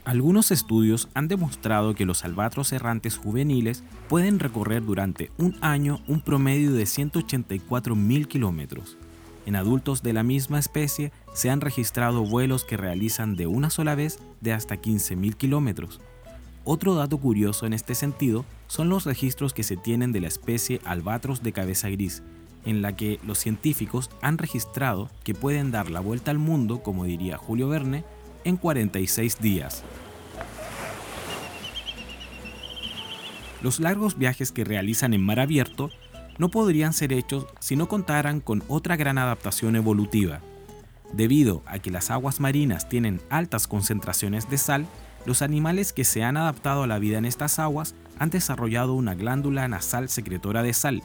Algunos 0.04 0.50
estudios 0.50 1.08
han 1.14 1.28
demostrado 1.28 1.94
que 1.94 2.04
los 2.04 2.24
albatros 2.26 2.72
errantes 2.72 3.16
juveniles 3.16 3.82
pueden 4.08 4.38
recorrer 4.38 4.84
durante 4.84 5.30
un 5.38 5.56
año 5.62 6.00
un 6.06 6.20
promedio 6.20 6.72
de 6.72 6.84
184.000 6.84 8.26
kilómetros. 8.26 8.98
En 9.46 9.56
adultos 9.56 10.02
de 10.02 10.12
la 10.12 10.22
misma 10.22 10.58
especie 10.58 11.10
se 11.32 11.48
han 11.48 11.62
registrado 11.62 12.22
vuelos 12.22 12.64
que 12.64 12.76
realizan 12.76 13.34
de 13.34 13.46
una 13.46 13.70
sola 13.70 13.94
vez 13.94 14.18
de 14.42 14.52
hasta 14.52 14.76
15.000 14.76 15.36
kilómetros. 15.36 16.02
Otro 16.64 16.94
dato 16.94 17.16
curioso 17.16 17.64
en 17.64 17.72
este 17.72 17.94
sentido 17.94 18.44
son 18.66 18.90
los 18.90 19.06
registros 19.06 19.54
que 19.54 19.62
se 19.62 19.78
tienen 19.78 20.12
de 20.12 20.20
la 20.20 20.28
especie 20.28 20.80
albatros 20.84 21.42
de 21.42 21.52
cabeza 21.52 21.88
gris, 21.88 22.22
en 22.66 22.82
la 22.82 22.94
que 22.94 23.20
los 23.26 23.38
científicos 23.38 24.10
han 24.20 24.36
registrado 24.36 25.10
que 25.24 25.34
pueden 25.34 25.70
dar 25.70 25.90
la 25.90 26.00
vuelta 26.00 26.30
al 26.30 26.38
mundo, 26.38 26.82
como 26.82 27.04
diría 27.04 27.38
Julio 27.38 27.68
Verne, 27.68 28.04
en 28.44 28.56
46 28.56 29.40
días. 29.40 29.82
Los 33.62 33.80
largos 33.80 34.18
viajes 34.18 34.52
que 34.52 34.64
realizan 34.64 35.14
en 35.14 35.24
mar 35.24 35.40
abierto 35.40 35.90
no 36.38 36.50
podrían 36.50 36.92
ser 36.92 37.12
hechos 37.12 37.46
si 37.60 37.76
no 37.76 37.88
contaran 37.88 38.40
con 38.40 38.62
otra 38.68 38.96
gran 38.96 39.18
adaptación 39.18 39.76
evolutiva. 39.76 40.40
Debido 41.12 41.62
a 41.66 41.78
que 41.78 41.90
las 41.90 42.10
aguas 42.10 42.40
marinas 42.40 42.88
tienen 42.88 43.20
altas 43.30 43.68
concentraciones 43.68 44.50
de 44.50 44.58
sal, 44.58 44.86
los 45.26 45.42
animales 45.42 45.92
que 45.92 46.04
se 46.04 46.22
han 46.22 46.36
adaptado 46.36 46.82
a 46.82 46.86
la 46.86 46.98
vida 46.98 47.18
en 47.18 47.24
estas 47.24 47.58
aguas 47.58 47.94
han 48.18 48.30
desarrollado 48.30 48.94
una 48.94 49.14
glándula 49.14 49.66
nasal 49.68 50.08
secretora 50.08 50.62
de 50.62 50.74
sal. 50.74 51.02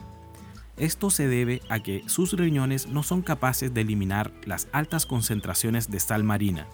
Esto 0.77 1.09
se 1.09 1.27
debe 1.27 1.61
a 1.69 1.79
que 1.79 2.03
sus 2.07 2.33
riñones 2.33 2.87
no 2.87 3.03
son 3.03 3.21
capaces 3.21 3.73
de 3.73 3.81
eliminar 3.81 4.31
las 4.45 4.67
altas 4.71 5.05
concentraciones 5.05 5.89
de 5.89 5.99
sal 5.99 6.23
marina. 6.23 6.67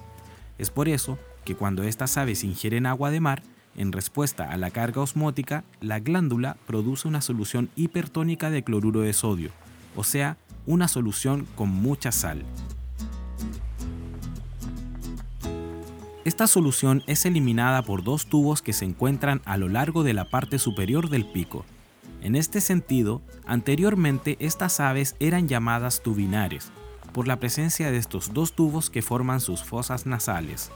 Es 0.57 0.69
por 0.69 0.87
eso 0.87 1.17
que 1.43 1.55
cuando 1.55 1.83
estas 1.83 2.17
aves 2.17 2.43
ingieren 2.43 2.85
agua 2.85 3.11
de 3.11 3.19
mar, 3.19 3.43
en 3.77 3.91
respuesta 3.91 4.49
a 4.51 4.57
la 4.57 4.71
carga 4.71 5.01
osmótica, 5.01 5.63
la 5.81 5.99
glándula 5.99 6.57
produce 6.65 7.07
una 7.07 7.21
solución 7.21 7.69
hipertónica 7.75 8.49
de 8.49 8.63
cloruro 8.63 9.01
de 9.01 9.13
sodio, 9.13 9.51
o 9.95 10.03
sea, 10.03 10.37
una 10.65 10.87
solución 10.87 11.45
con 11.55 11.69
mucha 11.69 12.11
sal. 12.11 12.43
Esta 16.23 16.47
solución 16.47 17.03
es 17.05 17.25
eliminada 17.25 17.83
por 17.83 18.03
dos 18.03 18.25
tubos 18.25 18.63
que 18.63 18.73
se 18.73 18.85
encuentran 18.85 19.41
a 19.45 19.57
lo 19.57 19.69
largo 19.69 20.03
de 20.03 20.13
la 20.13 20.25
parte 20.25 20.57
superior 20.57 21.09
del 21.09 21.25
pico. 21.25 21.65
En 22.21 22.35
este 22.35 22.61
sentido, 22.61 23.21
anteriormente 23.45 24.35
estas 24.39 24.79
aves 24.79 25.15
eran 25.19 25.47
llamadas 25.47 26.01
tubinares, 26.01 26.71
por 27.15 27.29
la 27.29 27.39
presencia 27.39 27.91
de 27.91 27.97
estos 27.97 28.33
dos 28.33 28.51
tubos 28.51 28.89
que 28.89 29.01
forman 29.01 29.39
sus 29.39 29.63
fosas 29.63 30.05
nasales. 30.05 30.69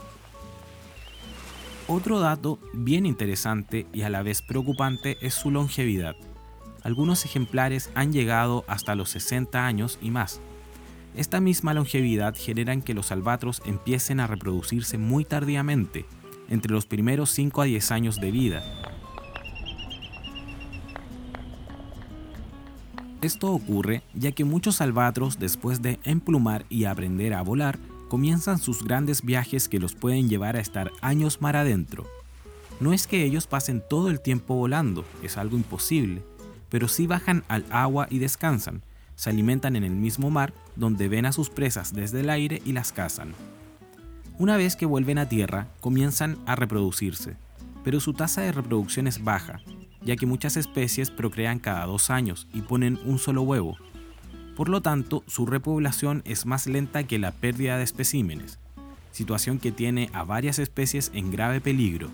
Otro 1.86 2.18
dato 2.18 2.58
bien 2.72 3.04
interesante 3.04 3.86
y 3.92 4.02
a 4.02 4.08
la 4.08 4.22
vez 4.22 4.40
preocupante 4.40 5.18
es 5.20 5.34
su 5.34 5.50
longevidad. 5.50 6.16
Algunos 6.82 7.26
ejemplares 7.26 7.90
han 7.94 8.14
llegado 8.14 8.64
hasta 8.68 8.94
los 8.94 9.10
60 9.10 9.66
años 9.66 9.98
y 10.00 10.10
más. 10.10 10.40
Esta 11.14 11.40
misma 11.40 11.74
longevidad 11.74 12.34
genera 12.34 12.74
que 12.80 12.94
los 12.94 13.12
albatros 13.12 13.60
empiecen 13.66 14.18
a 14.18 14.26
reproducirse 14.26 14.96
muy 14.96 15.26
tardíamente, 15.26 16.06
entre 16.48 16.72
los 16.72 16.86
primeros 16.86 17.28
5 17.32 17.60
a 17.60 17.64
10 17.66 17.90
años 17.90 18.18
de 18.18 18.30
vida, 18.30 18.64
Esto 23.22 23.52
ocurre 23.52 24.02
ya 24.14 24.32
que 24.32 24.44
muchos 24.44 24.80
albatros 24.80 25.38
después 25.38 25.82
de 25.82 25.98
emplumar 26.04 26.64
y 26.70 26.84
aprender 26.84 27.34
a 27.34 27.42
volar 27.42 27.78
comienzan 28.08 28.58
sus 28.58 28.82
grandes 28.82 29.22
viajes 29.22 29.68
que 29.68 29.78
los 29.78 29.94
pueden 29.94 30.28
llevar 30.28 30.56
a 30.56 30.60
estar 30.60 30.90
años 31.02 31.42
mar 31.42 31.54
adentro. 31.54 32.06
No 32.80 32.94
es 32.94 33.06
que 33.06 33.24
ellos 33.24 33.46
pasen 33.46 33.82
todo 33.88 34.08
el 34.08 34.20
tiempo 34.20 34.54
volando, 34.54 35.04
es 35.22 35.36
algo 35.36 35.56
imposible, 35.56 36.22
pero 36.70 36.88
sí 36.88 37.06
bajan 37.06 37.44
al 37.48 37.66
agua 37.70 38.06
y 38.10 38.20
descansan, 38.20 38.82
se 39.16 39.28
alimentan 39.28 39.76
en 39.76 39.84
el 39.84 39.92
mismo 39.92 40.30
mar 40.30 40.54
donde 40.74 41.08
ven 41.08 41.26
a 41.26 41.32
sus 41.32 41.50
presas 41.50 41.92
desde 41.92 42.20
el 42.20 42.30
aire 42.30 42.62
y 42.64 42.72
las 42.72 42.90
cazan. 42.90 43.34
Una 44.38 44.56
vez 44.56 44.76
que 44.76 44.86
vuelven 44.86 45.18
a 45.18 45.28
tierra, 45.28 45.68
comienzan 45.80 46.38
a 46.46 46.56
reproducirse, 46.56 47.36
pero 47.84 48.00
su 48.00 48.14
tasa 48.14 48.40
de 48.40 48.52
reproducción 48.52 49.06
es 49.06 49.22
baja, 49.22 49.60
ya 50.02 50.16
que 50.16 50.26
muchas 50.26 50.56
especies 50.56 51.10
procrean 51.10 51.58
cada 51.58 51.86
dos 51.86 52.10
años 52.10 52.46
y 52.52 52.62
ponen 52.62 52.98
un 53.04 53.18
solo 53.18 53.42
huevo. 53.42 53.76
Por 54.56 54.68
lo 54.68 54.80
tanto, 54.80 55.22
su 55.26 55.46
repoblación 55.46 56.22
es 56.24 56.46
más 56.46 56.66
lenta 56.66 57.04
que 57.04 57.18
la 57.18 57.32
pérdida 57.32 57.76
de 57.78 57.84
especímenes, 57.84 58.58
situación 59.10 59.58
que 59.58 59.72
tiene 59.72 60.10
a 60.12 60.24
varias 60.24 60.58
especies 60.58 61.10
en 61.14 61.30
grave 61.30 61.60
peligro. 61.60 62.10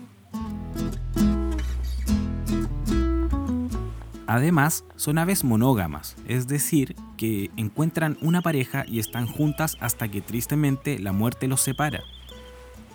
Además, 4.27 4.83
son 4.97 5.17
aves 5.17 5.45
monógamas, 5.45 6.17
es 6.27 6.47
decir, 6.47 6.95
que 7.15 7.49
encuentran 7.55 8.17
una 8.21 8.41
pareja 8.41 8.83
y 8.85 8.99
están 8.99 9.25
juntas 9.25 9.77
hasta 9.79 10.09
que 10.09 10.19
tristemente 10.19 10.99
la 10.99 11.13
muerte 11.13 11.47
los 11.47 11.61
separa. 11.61 12.01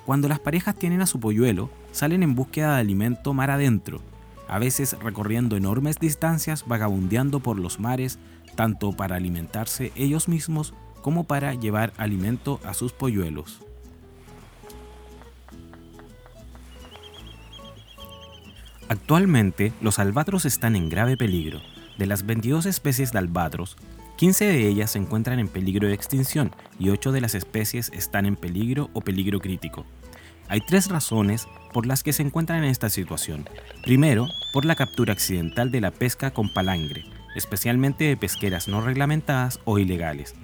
Cuando 0.04 0.28
las 0.28 0.40
parejas 0.40 0.76
tienen 0.76 1.00
a 1.00 1.06
su 1.06 1.20
polluelo, 1.20 1.70
salen 1.90 2.22
en 2.22 2.34
búsqueda 2.34 2.74
de 2.74 2.80
alimento 2.80 3.32
mar 3.32 3.50
adentro, 3.50 4.02
a 4.48 4.58
veces 4.58 4.96
recorriendo 5.02 5.56
enormes 5.56 5.98
distancias 5.98 6.64
vagabundeando 6.66 7.40
por 7.40 7.58
los 7.58 7.80
mares, 7.80 8.18
tanto 8.54 8.92
para 8.92 9.16
alimentarse 9.16 9.92
ellos 9.96 10.28
mismos 10.28 10.74
como 11.00 11.24
para 11.24 11.54
llevar 11.54 11.92
alimento 11.96 12.60
a 12.64 12.74
sus 12.74 12.92
polluelos. 12.92 13.60
Actualmente, 18.88 19.72
los 19.80 19.98
albatros 19.98 20.44
están 20.44 20.76
en 20.76 20.90
grave 20.90 21.16
peligro. 21.16 21.60
De 21.96 22.06
las 22.06 22.26
22 22.26 22.66
especies 22.66 23.12
de 23.12 23.18
albatros, 23.20 23.76
15 24.16 24.44
de 24.44 24.68
ellas 24.68 24.90
se 24.90 24.98
encuentran 24.98 25.38
en 25.38 25.48
peligro 25.48 25.88
de 25.88 25.94
extinción 25.94 26.54
y 26.78 26.90
8 26.90 27.10
de 27.10 27.20
las 27.20 27.34
especies 27.34 27.90
están 27.94 28.26
en 28.26 28.36
peligro 28.36 28.90
o 28.92 29.00
peligro 29.00 29.40
crítico. 29.40 29.86
Hay 30.48 30.60
tres 30.60 30.88
razones 30.88 31.48
por 31.72 31.86
las 31.86 32.02
que 32.02 32.12
se 32.12 32.22
encuentran 32.22 32.64
en 32.64 32.70
esta 32.70 32.90
situación. 32.90 33.48
Primero, 33.82 34.28
por 34.52 34.64
la 34.64 34.76
captura 34.76 35.12
accidental 35.12 35.70
de 35.70 35.80
la 35.80 35.90
pesca 35.90 36.32
con 36.32 36.52
palangre, 36.52 37.04
especialmente 37.34 38.04
de 38.04 38.16
pesqueras 38.16 38.68
no 38.68 38.80
reglamentadas 38.80 39.60
o 39.64 39.78
ilegales. 39.78 40.34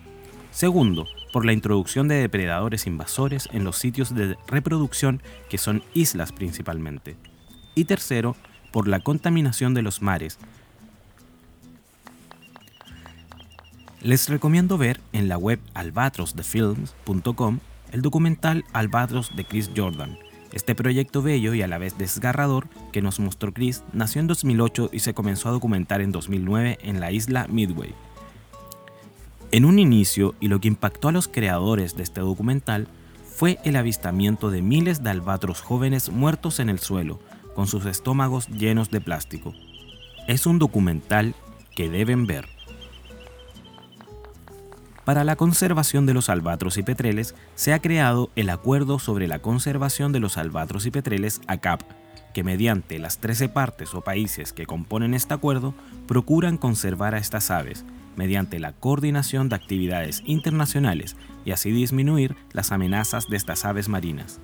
Segundo, 0.50 1.06
por 1.32 1.44
la 1.44 1.52
introducción 1.52 2.08
de 2.08 2.16
depredadores 2.16 2.87
invasores 2.87 3.49
en 3.52 3.64
los 3.64 3.76
sitios 3.76 4.14
de 4.14 4.37
reproducción 4.47 5.23
que 5.49 5.58
son 5.58 5.82
islas 5.94 6.32
principalmente. 6.32 7.16
Y 7.75 7.85
tercero, 7.85 8.35
por 8.73 8.88
la 8.88 9.00
contaminación 9.00 9.75
de 9.75 9.82
los 9.82 10.02
mares. 10.02 10.38
Les 14.00 14.28
recomiendo 14.28 14.78
ver 14.78 15.00
en 15.12 15.28
la 15.28 15.37
web 15.37 15.61
albatrosdefilms.com 15.75 17.58
el 17.92 18.02
documental 18.02 18.64
Albatros 18.73 19.35
de 19.35 19.44
Chris 19.44 19.70
Jordan. 19.76 20.18
Este 20.52 20.75
proyecto 20.75 21.23
bello 21.23 21.52
y 21.55 21.62
a 21.62 21.69
la 21.69 21.78
vez 21.78 21.99
desgarrador 21.99 22.69
que 22.93 23.02
nos 23.02 23.21
mostró 23.21 23.52
Chris 23.52 23.83
nació 23.93 24.21
en 24.21 24.26
2008 24.26 24.90
y 24.93 25.00
se 25.00 25.14
comenzó 25.14 25.49
a 25.49 25.52
documentar 25.52 26.00
en 26.00 26.12
2009 26.12 26.78
en 26.83 27.00
la 27.00 27.12
isla 27.12 27.47
Midway. 27.49 27.95
En 29.50 29.64
un 29.64 29.78
inicio, 29.78 30.35
y 30.40 30.49
lo 30.49 30.61
que 30.61 30.69
impactó 30.69 31.09
a 31.09 31.12
los 31.12 31.28
creadores 31.28 31.97
de 31.97 32.02
este 32.02 32.21
documental, 32.21 32.87
fue 33.25 33.59
el 33.64 33.76
avistamiento 33.76 34.50
de 34.50 34.62
miles 34.62 35.02
de 35.02 35.11
albatros 35.11 35.61
jóvenes 35.61 36.11
muertos 36.11 36.61
en 36.61 36.69
el 36.69 36.78
suelo, 36.81 37.19
con 37.55 37.67
sus 37.67 37.87
estómagos 37.87 38.49
llenos 38.49 38.90
de 38.90 39.00
plástico. 39.00 39.55
Es 40.26 40.45
un 40.45 40.59
documental 40.59 41.35
que 41.75 41.88
deben 41.88 42.26
ver. 42.26 42.57
Para 45.08 45.24
la 45.24 45.36
conservación 45.36 46.04
de 46.04 46.12
los 46.12 46.28
albatros 46.28 46.76
y 46.76 46.82
petreles 46.82 47.34
se 47.54 47.72
ha 47.72 47.78
creado 47.78 48.28
el 48.36 48.50
Acuerdo 48.50 48.98
sobre 48.98 49.26
la 49.26 49.38
Conservación 49.38 50.12
de 50.12 50.20
los 50.20 50.36
Albatros 50.36 50.84
y 50.84 50.90
Petreles 50.90 51.40
ACAP, 51.46 51.80
que 52.34 52.44
mediante 52.44 52.98
las 52.98 53.16
13 53.16 53.48
partes 53.48 53.94
o 53.94 54.02
países 54.02 54.52
que 54.52 54.66
componen 54.66 55.14
este 55.14 55.32
acuerdo 55.32 55.72
procuran 56.06 56.58
conservar 56.58 57.14
a 57.14 57.18
estas 57.18 57.50
aves, 57.50 57.86
mediante 58.16 58.58
la 58.58 58.72
coordinación 58.72 59.48
de 59.48 59.56
actividades 59.56 60.22
internacionales 60.26 61.16
y 61.46 61.52
así 61.52 61.70
disminuir 61.70 62.36
las 62.52 62.70
amenazas 62.70 63.30
de 63.30 63.38
estas 63.38 63.64
aves 63.64 63.88
marinas. 63.88 64.40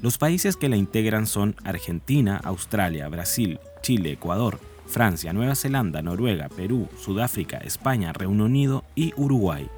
Los 0.00 0.16
países 0.16 0.56
que 0.56 0.68
la 0.68 0.76
integran 0.76 1.26
son 1.26 1.56
Argentina, 1.64 2.40
Australia, 2.44 3.08
Brasil, 3.08 3.58
Chile, 3.82 4.12
Ecuador, 4.12 4.60
Francia, 4.88 5.32
Nueva 5.32 5.54
Zelanda, 5.54 6.02
Noruega, 6.02 6.48
Perú, 6.48 6.88
Sudáfrica, 6.98 7.58
España, 7.58 8.12
Reino 8.12 8.44
Unido 8.44 8.84
y 8.94 9.12
Uruguay. 9.16 9.68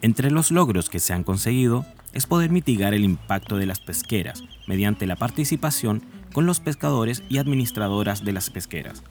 Entre 0.00 0.30
los 0.30 0.50
logros 0.50 0.90
que 0.90 0.98
se 0.98 1.12
han 1.12 1.22
conseguido 1.22 1.86
es 2.12 2.26
poder 2.26 2.50
mitigar 2.50 2.94
el 2.94 3.04
impacto 3.04 3.56
de 3.56 3.66
las 3.66 3.80
pesqueras 3.80 4.42
mediante 4.66 5.06
la 5.06 5.16
participación 5.16 6.02
con 6.32 6.46
los 6.46 6.60
pescadores 6.60 7.22
y 7.28 7.38
administradoras 7.38 8.24
de 8.24 8.32
las 8.32 8.50
pesqueras, 8.50 9.02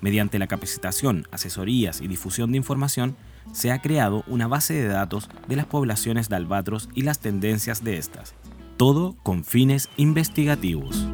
Mediante 0.00 0.38
la 0.38 0.46
capacitación, 0.46 1.26
asesorías 1.32 2.00
y 2.00 2.08
difusión 2.08 2.52
de 2.52 2.58
información, 2.58 3.16
se 3.52 3.72
ha 3.72 3.80
creado 3.80 4.22
una 4.28 4.46
base 4.46 4.74
de 4.74 4.86
datos 4.86 5.28
de 5.48 5.56
las 5.56 5.66
poblaciones 5.66 6.28
de 6.28 6.36
albatros 6.36 6.88
y 6.94 7.02
las 7.02 7.18
tendencias 7.18 7.82
de 7.82 7.98
estas, 7.98 8.34
todo 8.76 9.16
con 9.22 9.42
fines 9.44 9.88
investigativos. 9.96 11.08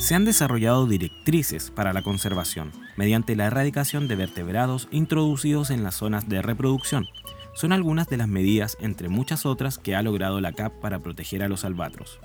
Se 0.00 0.14
han 0.14 0.24
desarrollado 0.24 0.86
directrices 0.86 1.70
para 1.70 1.92
la 1.92 2.00
conservación 2.00 2.72
mediante 2.96 3.36
la 3.36 3.44
erradicación 3.44 4.08
de 4.08 4.16
vertebrados 4.16 4.88
introducidos 4.90 5.68
en 5.68 5.84
las 5.84 5.94
zonas 5.96 6.26
de 6.26 6.40
reproducción. 6.40 7.06
Son 7.52 7.70
algunas 7.70 8.08
de 8.08 8.16
las 8.16 8.26
medidas, 8.26 8.78
entre 8.80 9.10
muchas 9.10 9.44
otras, 9.44 9.76
que 9.76 9.94
ha 9.94 10.02
logrado 10.02 10.40
la 10.40 10.52
CAP 10.52 10.72
para 10.80 11.00
proteger 11.00 11.42
a 11.42 11.48
los 11.48 11.66
albatros. 11.66 12.18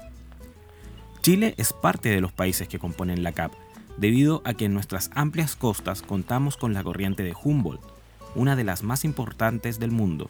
Chile 1.22 1.54
es 1.58 1.74
parte 1.74 2.08
de 2.08 2.22
los 2.22 2.32
países 2.32 2.70
que 2.70 2.80
componen 2.80 3.24
la 3.24 3.34
CAP 3.34 3.52
debido 3.98 4.42
a 4.46 4.54
que 4.54 4.66
en 4.66 4.74
nuestras 4.74 5.12
amplias 5.14 5.58
costas 5.58 6.02
contamos 6.02 6.56
con 6.56 6.74
la 6.74 6.82
corriente 6.82 7.24
de 7.24 7.36
Humboldt, 7.44 7.84
una 8.36 8.56
de 8.56 8.64
las 8.64 8.84
más 8.84 9.04
importantes 9.04 9.80
del 9.80 9.92
mundo. 9.92 10.30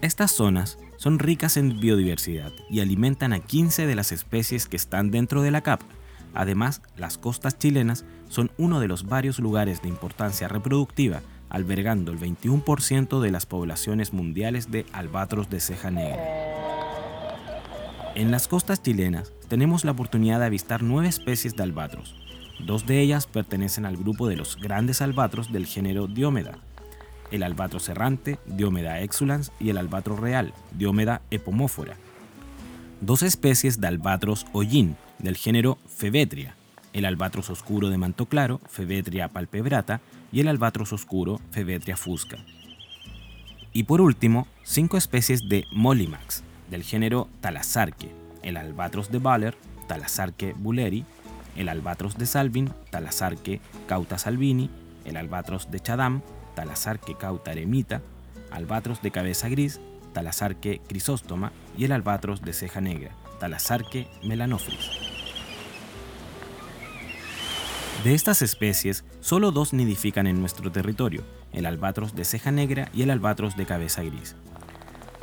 Estas 0.00 0.32
zonas 0.32 0.78
son 0.96 1.18
ricas 1.18 1.58
en 1.58 1.80
biodiversidad 1.80 2.52
y 2.70 2.80
alimentan 2.80 3.34
a 3.34 3.40
15 3.40 3.86
de 3.86 3.94
las 3.94 4.10
especies 4.10 4.66
que 4.66 4.76
están 4.76 5.10
dentro 5.10 5.42
de 5.42 5.50
la 5.50 5.60
CAP. 5.60 5.82
Además, 6.36 6.82
las 6.96 7.16
costas 7.16 7.58
chilenas 7.58 8.04
son 8.28 8.50
uno 8.58 8.78
de 8.78 8.88
los 8.88 9.06
varios 9.06 9.38
lugares 9.38 9.80
de 9.80 9.88
importancia 9.88 10.48
reproductiva, 10.48 11.22
albergando 11.48 12.12
el 12.12 12.20
21% 12.20 13.20
de 13.20 13.30
las 13.30 13.46
poblaciones 13.46 14.12
mundiales 14.12 14.70
de 14.70 14.84
albatros 14.92 15.48
de 15.48 15.60
ceja 15.60 15.90
negra. 15.90 16.22
En 18.14 18.30
las 18.30 18.48
costas 18.48 18.82
chilenas 18.82 19.32
tenemos 19.48 19.84
la 19.84 19.92
oportunidad 19.92 20.40
de 20.40 20.46
avistar 20.46 20.82
nueve 20.82 21.08
especies 21.08 21.56
de 21.56 21.62
albatros, 21.62 22.14
Dos 22.58 22.86
de 22.86 23.00
ellas 23.00 23.26
pertenecen 23.26 23.84
al 23.84 23.96
grupo 23.96 24.28
de 24.28 24.36
los 24.36 24.56
grandes 24.56 25.02
albatros 25.02 25.52
del 25.52 25.66
género 25.66 26.06
Diomeda, 26.06 26.58
el 27.30 27.42
albatros 27.42 27.88
errante, 27.88 28.38
Diomeda 28.46 29.00
exulans, 29.00 29.52
y 29.60 29.68
el 29.68 29.78
albatros 29.78 30.20
real, 30.20 30.54
Diomeda 30.72 31.20
epomófora. 31.30 31.96
Dos 33.02 33.22
especies 33.22 33.78
de 33.78 33.88
albatros 33.88 34.46
hollín 34.52 34.96
del 35.18 35.36
género 35.36 35.78
Fevetria, 35.86 36.54
el 36.92 37.04
albatros 37.04 37.50
oscuro 37.50 37.90
de 37.90 37.98
manto 37.98 38.26
claro, 38.26 38.60
Fevetria 38.68 39.28
palpebrata, 39.28 40.00
y 40.32 40.40
el 40.40 40.48
albatros 40.48 40.92
oscuro, 40.92 41.40
Fevetria 41.50 41.96
fusca. 41.96 42.38
Y 43.72 43.84
por 43.84 44.00
último, 44.00 44.48
cinco 44.64 44.96
especies 44.96 45.48
de 45.48 45.64
Mollimax 45.70 46.42
del 46.70 46.82
género 46.82 47.28
Talasarque, 47.40 48.10
el 48.42 48.56
albatros 48.56 49.10
de 49.10 49.18
Baller, 49.18 49.56
Talasarque 49.86 50.54
bulleri, 50.56 51.04
el 51.56 51.68
albatros 51.68 52.18
de 52.18 52.26
Salvin, 52.26 52.72
Talasarque 52.90 53.60
cauta 53.86 54.18
salvini, 54.18 54.70
el 55.04 55.16
albatros 55.16 55.70
de 55.70 55.80
Chadam, 55.80 56.22
Talasarque 56.54 57.14
cauta 57.14 57.52
eremita, 57.52 58.02
albatros 58.50 59.02
de 59.02 59.10
cabeza 59.10 59.48
gris, 59.48 59.80
Talasarque 60.12 60.80
crisóstoma 60.86 61.52
y 61.76 61.84
el 61.84 61.92
albatros 61.92 62.42
de 62.42 62.52
ceja 62.52 62.80
negra, 62.80 63.10
Talasarque 63.38 64.08
melanophrys. 64.22 65.05
De 68.06 68.14
estas 68.14 68.40
especies, 68.40 69.04
solo 69.18 69.50
dos 69.50 69.72
nidifican 69.72 70.28
en 70.28 70.38
nuestro 70.38 70.70
territorio, 70.70 71.24
el 71.52 71.66
albatros 71.66 72.14
de 72.14 72.24
ceja 72.24 72.52
negra 72.52 72.88
y 72.94 73.02
el 73.02 73.10
albatros 73.10 73.56
de 73.56 73.66
cabeza 73.66 74.04
gris. 74.04 74.36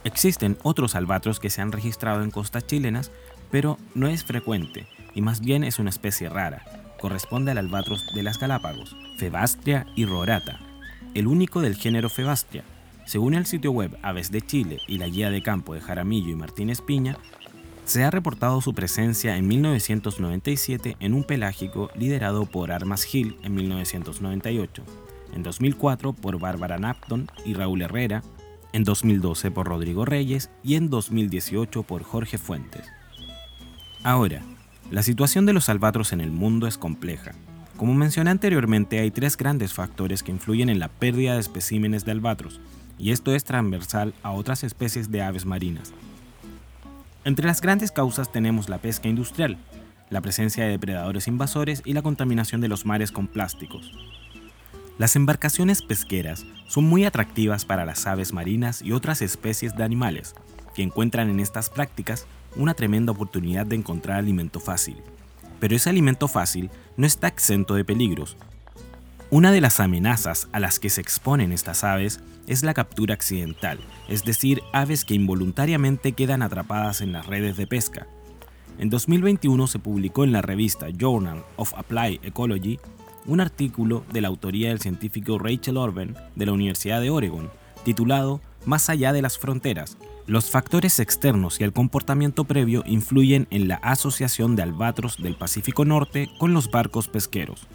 Existen 0.03 0.57
otros 0.63 0.95
albatros 0.95 1.39
que 1.39 1.49
se 1.49 1.61
han 1.61 1.71
registrado 1.71 2.23
en 2.23 2.29
costas 2.29 2.67
chilenas, 2.67 3.09
pero 3.49 3.77
no 3.95 4.07
es 4.07 4.25
frecuente 4.25 4.85
y 5.15 5.21
más 5.21 5.39
bien 5.39 5.63
es 5.63 5.79
una 5.79 5.91
especie 5.91 6.27
rara. 6.27 6.65
Corresponde 6.99 7.51
al 7.51 7.59
albatros 7.59 8.05
de 8.13 8.21
las 8.21 8.37
Galápagos, 8.37 8.97
Febastria 9.17 9.85
y 9.95 10.03
Rorata, 10.03 10.59
el 11.13 11.27
único 11.27 11.61
del 11.61 11.77
género 11.77 12.09
Febastria. 12.09 12.65
Según 13.05 13.33
el 13.33 13.45
sitio 13.45 13.71
web 13.71 13.97
Aves 14.01 14.29
de 14.29 14.41
Chile 14.41 14.79
y 14.89 14.97
la 14.97 15.07
guía 15.07 15.29
de 15.29 15.41
campo 15.41 15.73
de 15.73 15.79
Jaramillo 15.79 16.31
y 16.31 16.35
Martínez 16.35 16.81
Piña, 16.81 17.17
se 17.85 18.03
ha 18.03 18.11
reportado 18.11 18.61
su 18.61 18.73
presencia 18.73 19.37
en 19.37 19.47
1997 19.47 20.97
en 20.99 21.13
un 21.13 21.23
pelágico 21.23 21.89
liderado 21.95 22.45
por 22.45 22.71
Armas 22.71 23.13
Hill 23.13 23.37
en 23.43 23.55
1998, 23.55 24.83
en 25.33 25.43
2004 25.43 26.13
por 26.13 26.39
Bárbara 26.39 26.77
Napton 26.77 27.29
y 27.45 27.53
Raúl 27.53 27.81
Herrera, 27.81 28.23
en 28.71 28.83
2012 28.83 29.51
por 29.51 29.67
Rodrigo 29.67 30.05
Reyes 30.05 30.49
y 30.63 30.75
en 30.75 30.89
2018 30.89 31.83
por 31.83 32.03
Jorge 32.03 32.37
Fuentes. 32.37 32.85
Ahora, 34.03 34.41
la 34.89 35.03
situación 35.03 35.45
de 35.45 35.53
los 35.53 35.69
albatros 35.69 36.13
en 36.13 36.21
el 36.21 36.31
mundo 36.31 36.67
es 36.67 36.77
compleja. 36.77 37.33
Como 37.77 37.93
mencioné 37.93 38.29
anteriormente, 38.29 38.99
hay 38.99 39.11
tres 39.11 39.35
grandes 39.35 39.73
factores 39.73 40.23
que 40.23 40.31
influyen 40.31 40.69
en 40.69 40.79
la 40.79 40.87
pérdida 40.87 41.33
de 41.33 41.39
especímenes 41.39 42.05
de 42.05 42.11
albatros, 42.11 42.61
y 42.97 43.11
esto 43.11 43.33
es 43.33 43.43
transversal 43.43 44.13
a 44.23 44.31
otras 44.31 44.63
especies 44.63 45.11
de 45.11 45.21
aves 45.21 45.45
marinas. 45.45 45.93
Entre 47.25 47.45
las 47.45 47.61
grandes 47.61 47.91
causas 47.91 48.31
tenemos 48.31 48.67
la 48.67 48.79
pesca 48.79 49.07
industrial, 49.07 49.57
la 50.09 50.19
presencia 50.19 50.65
de 50.65 50.71
depredadores 50.71 51.27
invasores 51.29 51.81
y 51.85 51.93
la 51.93 52.01
contaminación 52.01 52.59
de 52.59 52.67
los 52.67 52.85
mares 52.85 53.13
con 53.13 53.27
plásticos. 53.27 53.91
Las 54.97 55.15
embarcaciones 55.15 55.81
pesqueras 55.81 56.45
son 56.67 56.83
muy 56.83 57.05
atractivas 57.05 57.63
para 57.63 57.85
las 57.85 58.05
aves 58.07 58.33
marinas 58.33 58.81
y 58.81 58.91
otras 58.91 59.21
especies 59.21 59.75
de 59.75 59.83
animales, 59.83 60.35
que 60.75 60.83
encuentran 60.83 61.29
en 61.29 61.39
estas 61.39 61.69
prácticas 61.69 62.27
una 62.57 62.73
tremenda 62.73 63.13
oportunidad 63.13 63.65
de 63.65 63.77
encontrar 63.77 64.19
alimento 64.19 64.59
fácil. 64.59 64.97
Pero 65.61 65.77
ese 65.77 65.89
alimento 65.89 66.27
fácil 66.27 66.69
no 66.97 67.07
está 67.07 67.27
exento 67.27 67.73
de 67.75 67.85
peligros. 67.85 68.35
Una 69.33 69.51
de 69.51 69.61
las 69.61 69.79
amenazas 69.79 70.47
a 70.51 70.59
las 70.59 70.77
que 70.77 70.91
se 70.91 71.01
exponen 71.01 71.51
estas 71.51 71.83
aves 71.83 72.19
es 72.45 72.61
la 72.61 72.75
captura 72.75 73.15
accidental, 73.15 73.79
es 74.07 74.23
decir, 74.23 74.61
aves 74.73 75.05
que 75.05 75.15
involuntariamente 75.15 76.11
quedan 76.11 76.43
atrapadas 76.43 77.01
en 77.01 77.13
las 77.13 77.25
redes 77.25 77.57
de 77.57 77.65
pesca. 77.65 78.05
En 78.77 78.91
2021 78.91 79.65
se 79.65 79.79
publicó 79.79 80.23
en 80.23 80.33
la 80.33 80.43
revista 80.43 80.85
Journal 80.95 81.43
of 81.55 81.73
Applied 81.73 82.19
Ecology 82.21 82.79
un 83.25 83.41
artículo 83.41 84.05
de 84.13 84.21
la 84.21 84.27
autoría 84.27 84.69
del 84.69 84.81
científico 84.81 85.39
Rachel 85.39 85.77
Orben 85.77 86.15
de 86.35 86.45
la 86.45 86.53
Universidad 86.53 87.01
de 87.01 87.09
Oregon, 87.09 87.49
titulado 87.83 88.39
Más 88.65 88.87
allá 88.91 89.13
de 89.13 89.23
las 89.23 89.39
fronteras. 89.39 89.97
Los 90.27 90.51
factores 90.51 90.99
externos 90.99 91.59
y 91.59 91.63
el 91.63 91.73
comportamiento 91.73 92.43
previo 92.43 92.83
influyen 92.85 93.47
en 93.49 93.67
la 93.67 93.77
asociación 93.77 94.55
de 94.55 94.61
albatros 94.61 95.17
del 95.17 95.33
Pacífico 95.33 95.85
Norte 95.85 96.29
con 96.37 96.53
los 96.53 96.69
barcos 96.69 97.07
pesqueros. 97.07 97.67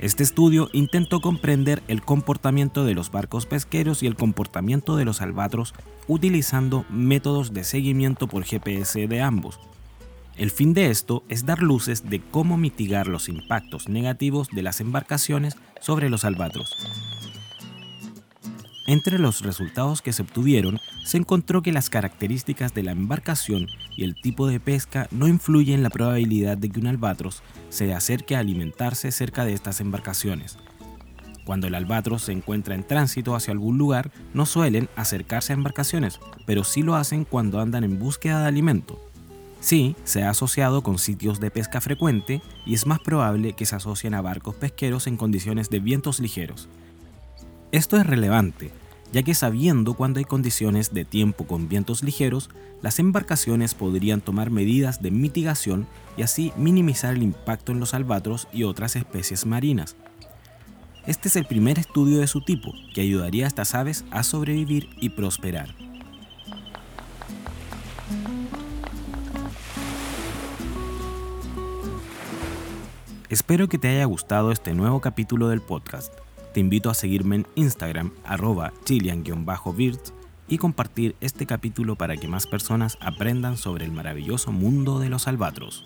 Este 0.00 0.22
estudio 0.22 0.70
intentó 0.72 1.20
comprender 1.20 1.82
el 1.86 2.00
comportamiento 2.00 2.86
de 2.86 2.94
los 2.94 3.10
barcos 3.10 3.44
pesqueros 3.44 4.02
y 4.02 4.06
el 4.06 4.14
comportamiento 4.14 4.96
de 4.96 5.04
los 5.04 5.20
albatros 5.20 5.74
utilizando 6.08 6.86
métodos 6.88 7.52
de 7.52 7.64
seguimiento 7.64 8.26
por 8.26 8.44
GPS 8.44 9.06
de 9.06 9.20
ambos. 9.20 9.60
El 10.38 10.50
fin 10.50 10.72
de 10.72 10.88
esto 10.88 11.22
es 11.28 11.44
dar 11.44 11.60
luces 11.60 12.08
de 12.08 12.22
cómo 12.22 12.56
mitigar 12.56 13.08
los 13.08 13.28
impactos 13.28 13.90
negativos 13.90 14.48
de 14.48 14.62
las 14.62 14.80
embarcaciones 14.80 15.58
sobre 15.82 16.08
los 16.08 16.24
albatros. 16.24 16.74
Entre 18.90 19.20
los 19.20 19.42
resultados 19.42 20.02
que 20.02 20.12
se 20.12 20.22
obtuvieron, 20.22 20.80
se 21.04 21.16
encontró 21.16 21.62
que 21.62 21.70
las 21.70 21.90
características 21.90 22.74
de 22.74 22.82
la 22.82 22.90
embarcación 22.90 23.68
y 23.96 24.02
el 24.02 24.20
tipo 24.20 24.48
de 24.48 24.58
pesca 24.58 25.06
no 25.12 25.28
influyen 25.28 25.76
en 25.76 25.82
la 25.84 25.90
probabilidad 25.90 26.58
de 26.58 26.70
que 26.70 26.80
un 26.80 26.88
albatros 26.88 27.44
se 27.68 27.94
acerque 27.94 28.34
a 28.34 28.40
alimentarse 28.40 29.12
cerca 29.12 29.44
de 29.44 29.52
estas 29.52 29.80
embarcaciones. 29.80 30.58
Cuando 31.44 31.68
el 31.68 31.76
albatros 31.76 32.22
se 32.22 32.32
encuentra 32.32 32.74
en 32.74 32.84
tránsito 32.84 33.36
hacia 33.36 33.52
algún 33.52 33.78
lugar, 33.78 34.10
no 34.34 34.44
suelen 34.44 34.88
acercarse 34.96 35.52
a 35.52 35.54
embarcaciones, 35.54 36.18
pero 36.44 36.64
sí 36.64 36.82
lo 36.82 36.96
hacen 36.96 37.24
cuando 37.24 37.60
andan 37.60 37.84
en 37.84 38.00
búsqueda 38.00 38.40
de 38.40 38.48
alimento. 38.48 39.00
Sí, 39.60 39.94
se 40.02 40.24
ha 40.24 40.30
asociado 40.30 40.82
con 40.82 40.98
sitios 40.98 41.38
de 41.38 41.52
pesca 41.52 41.80
frecuente 41.80 42.42
y 42.66 42.74
es 42.74 42.86
más 42.86 42.98
probable 42.98 43.52
que 43.52 43.66
se 43.66 43.76
asocien 43.76 44.14
a 44.14 44.20
barcos 44.20 44.56
pesqueros 44.56 45.06
en 45.06 45.16
condiciones 45.16 45.70
de 45.70 45.78
vientos 45.78 46.18
ligeros. 46.18 46.68
Esto 47.72 47.96
es 47.96 48.04
relevante, 48.04 48.72
ya 49.12 49.22
que 49.22 49.32
sabiendo 49.32 49.94
cuándo 49.94 50.18
hay 50.18 50.24
condiciones 50.24 50.92
de 50.92 51.04
tiempo 51.04 51.46
con 51.46 51.68
vientos 51.68 52.02
ligeros, 52.02 52.50
las 52.82 52.98
embarcaciones 52.98 53.74
podrían 53.74 54.20
tomar 54.20 54.50
medidas 54.50 55.02
de 55.02 55.12
mitigación 55.12 55.86
y 56.16 56.22
así 56.22 56.52
minimizar 56.56 57.14
el 57.14 57.22
impacto 57.22 57.70
en 57.70 57.78
los 57.78 57.94
albatros 57.94 58.48
y 58.52 58.64
otras 58.64 58.96
especies 58.96 59.46
marinas. 59.46 59.94
Este 61.06 61.28
es 61.28 61.36
el 61.36 61.44
primer 61.44 61.78
estudio 61.78 62.18
de 62.18 62.26
su 62.26 62.40
tipo 62.40 62.72
que 62.92 63.02
ayudaría 63.02 63.44
a 63.44 63.48
estas 63.48 63.76
aves 63.76 64.04
a 64.10 64.24
sobrevivir 64.24 64.88
y 65.00 65.10
prosperar. 65.10 65.72
Espero 73.28 73.68
que 73.68 73.78
te 73.78 73.86
haya 73.86 74.06
gustado 74.06 74.50
este 74.50 74.74
nuevo 74.74 75.00
capítulo 75.00 75.48
del 75.48 75.60
podcast. 75.60 76.12
Te 76.52 76.58
invito 76.58 76.90
a 76.90 76.94
seguirme 76.94 77.36
en 77.36 77.46
Instagram, 77.54 78.10
arroba 78.24 78.72
chilian-birds, 78.84 80.12
y 80.48 80.58
compartir 80.58 81.14
este 81.20 81.46
capítulo 81.46 81.94
para 81.94 82.16
que 82.16 82.26
más 82.26 82.48
personas 82.48 82.98
aprendan 83.00 83.56
sobre 83.56 83.84
el 83.84 83.92
maravilloso 83.92 84.50
mundo 84.50 84.98
de 84.98 85.10
los 85.10 85.28
albatros. 85.28 85.84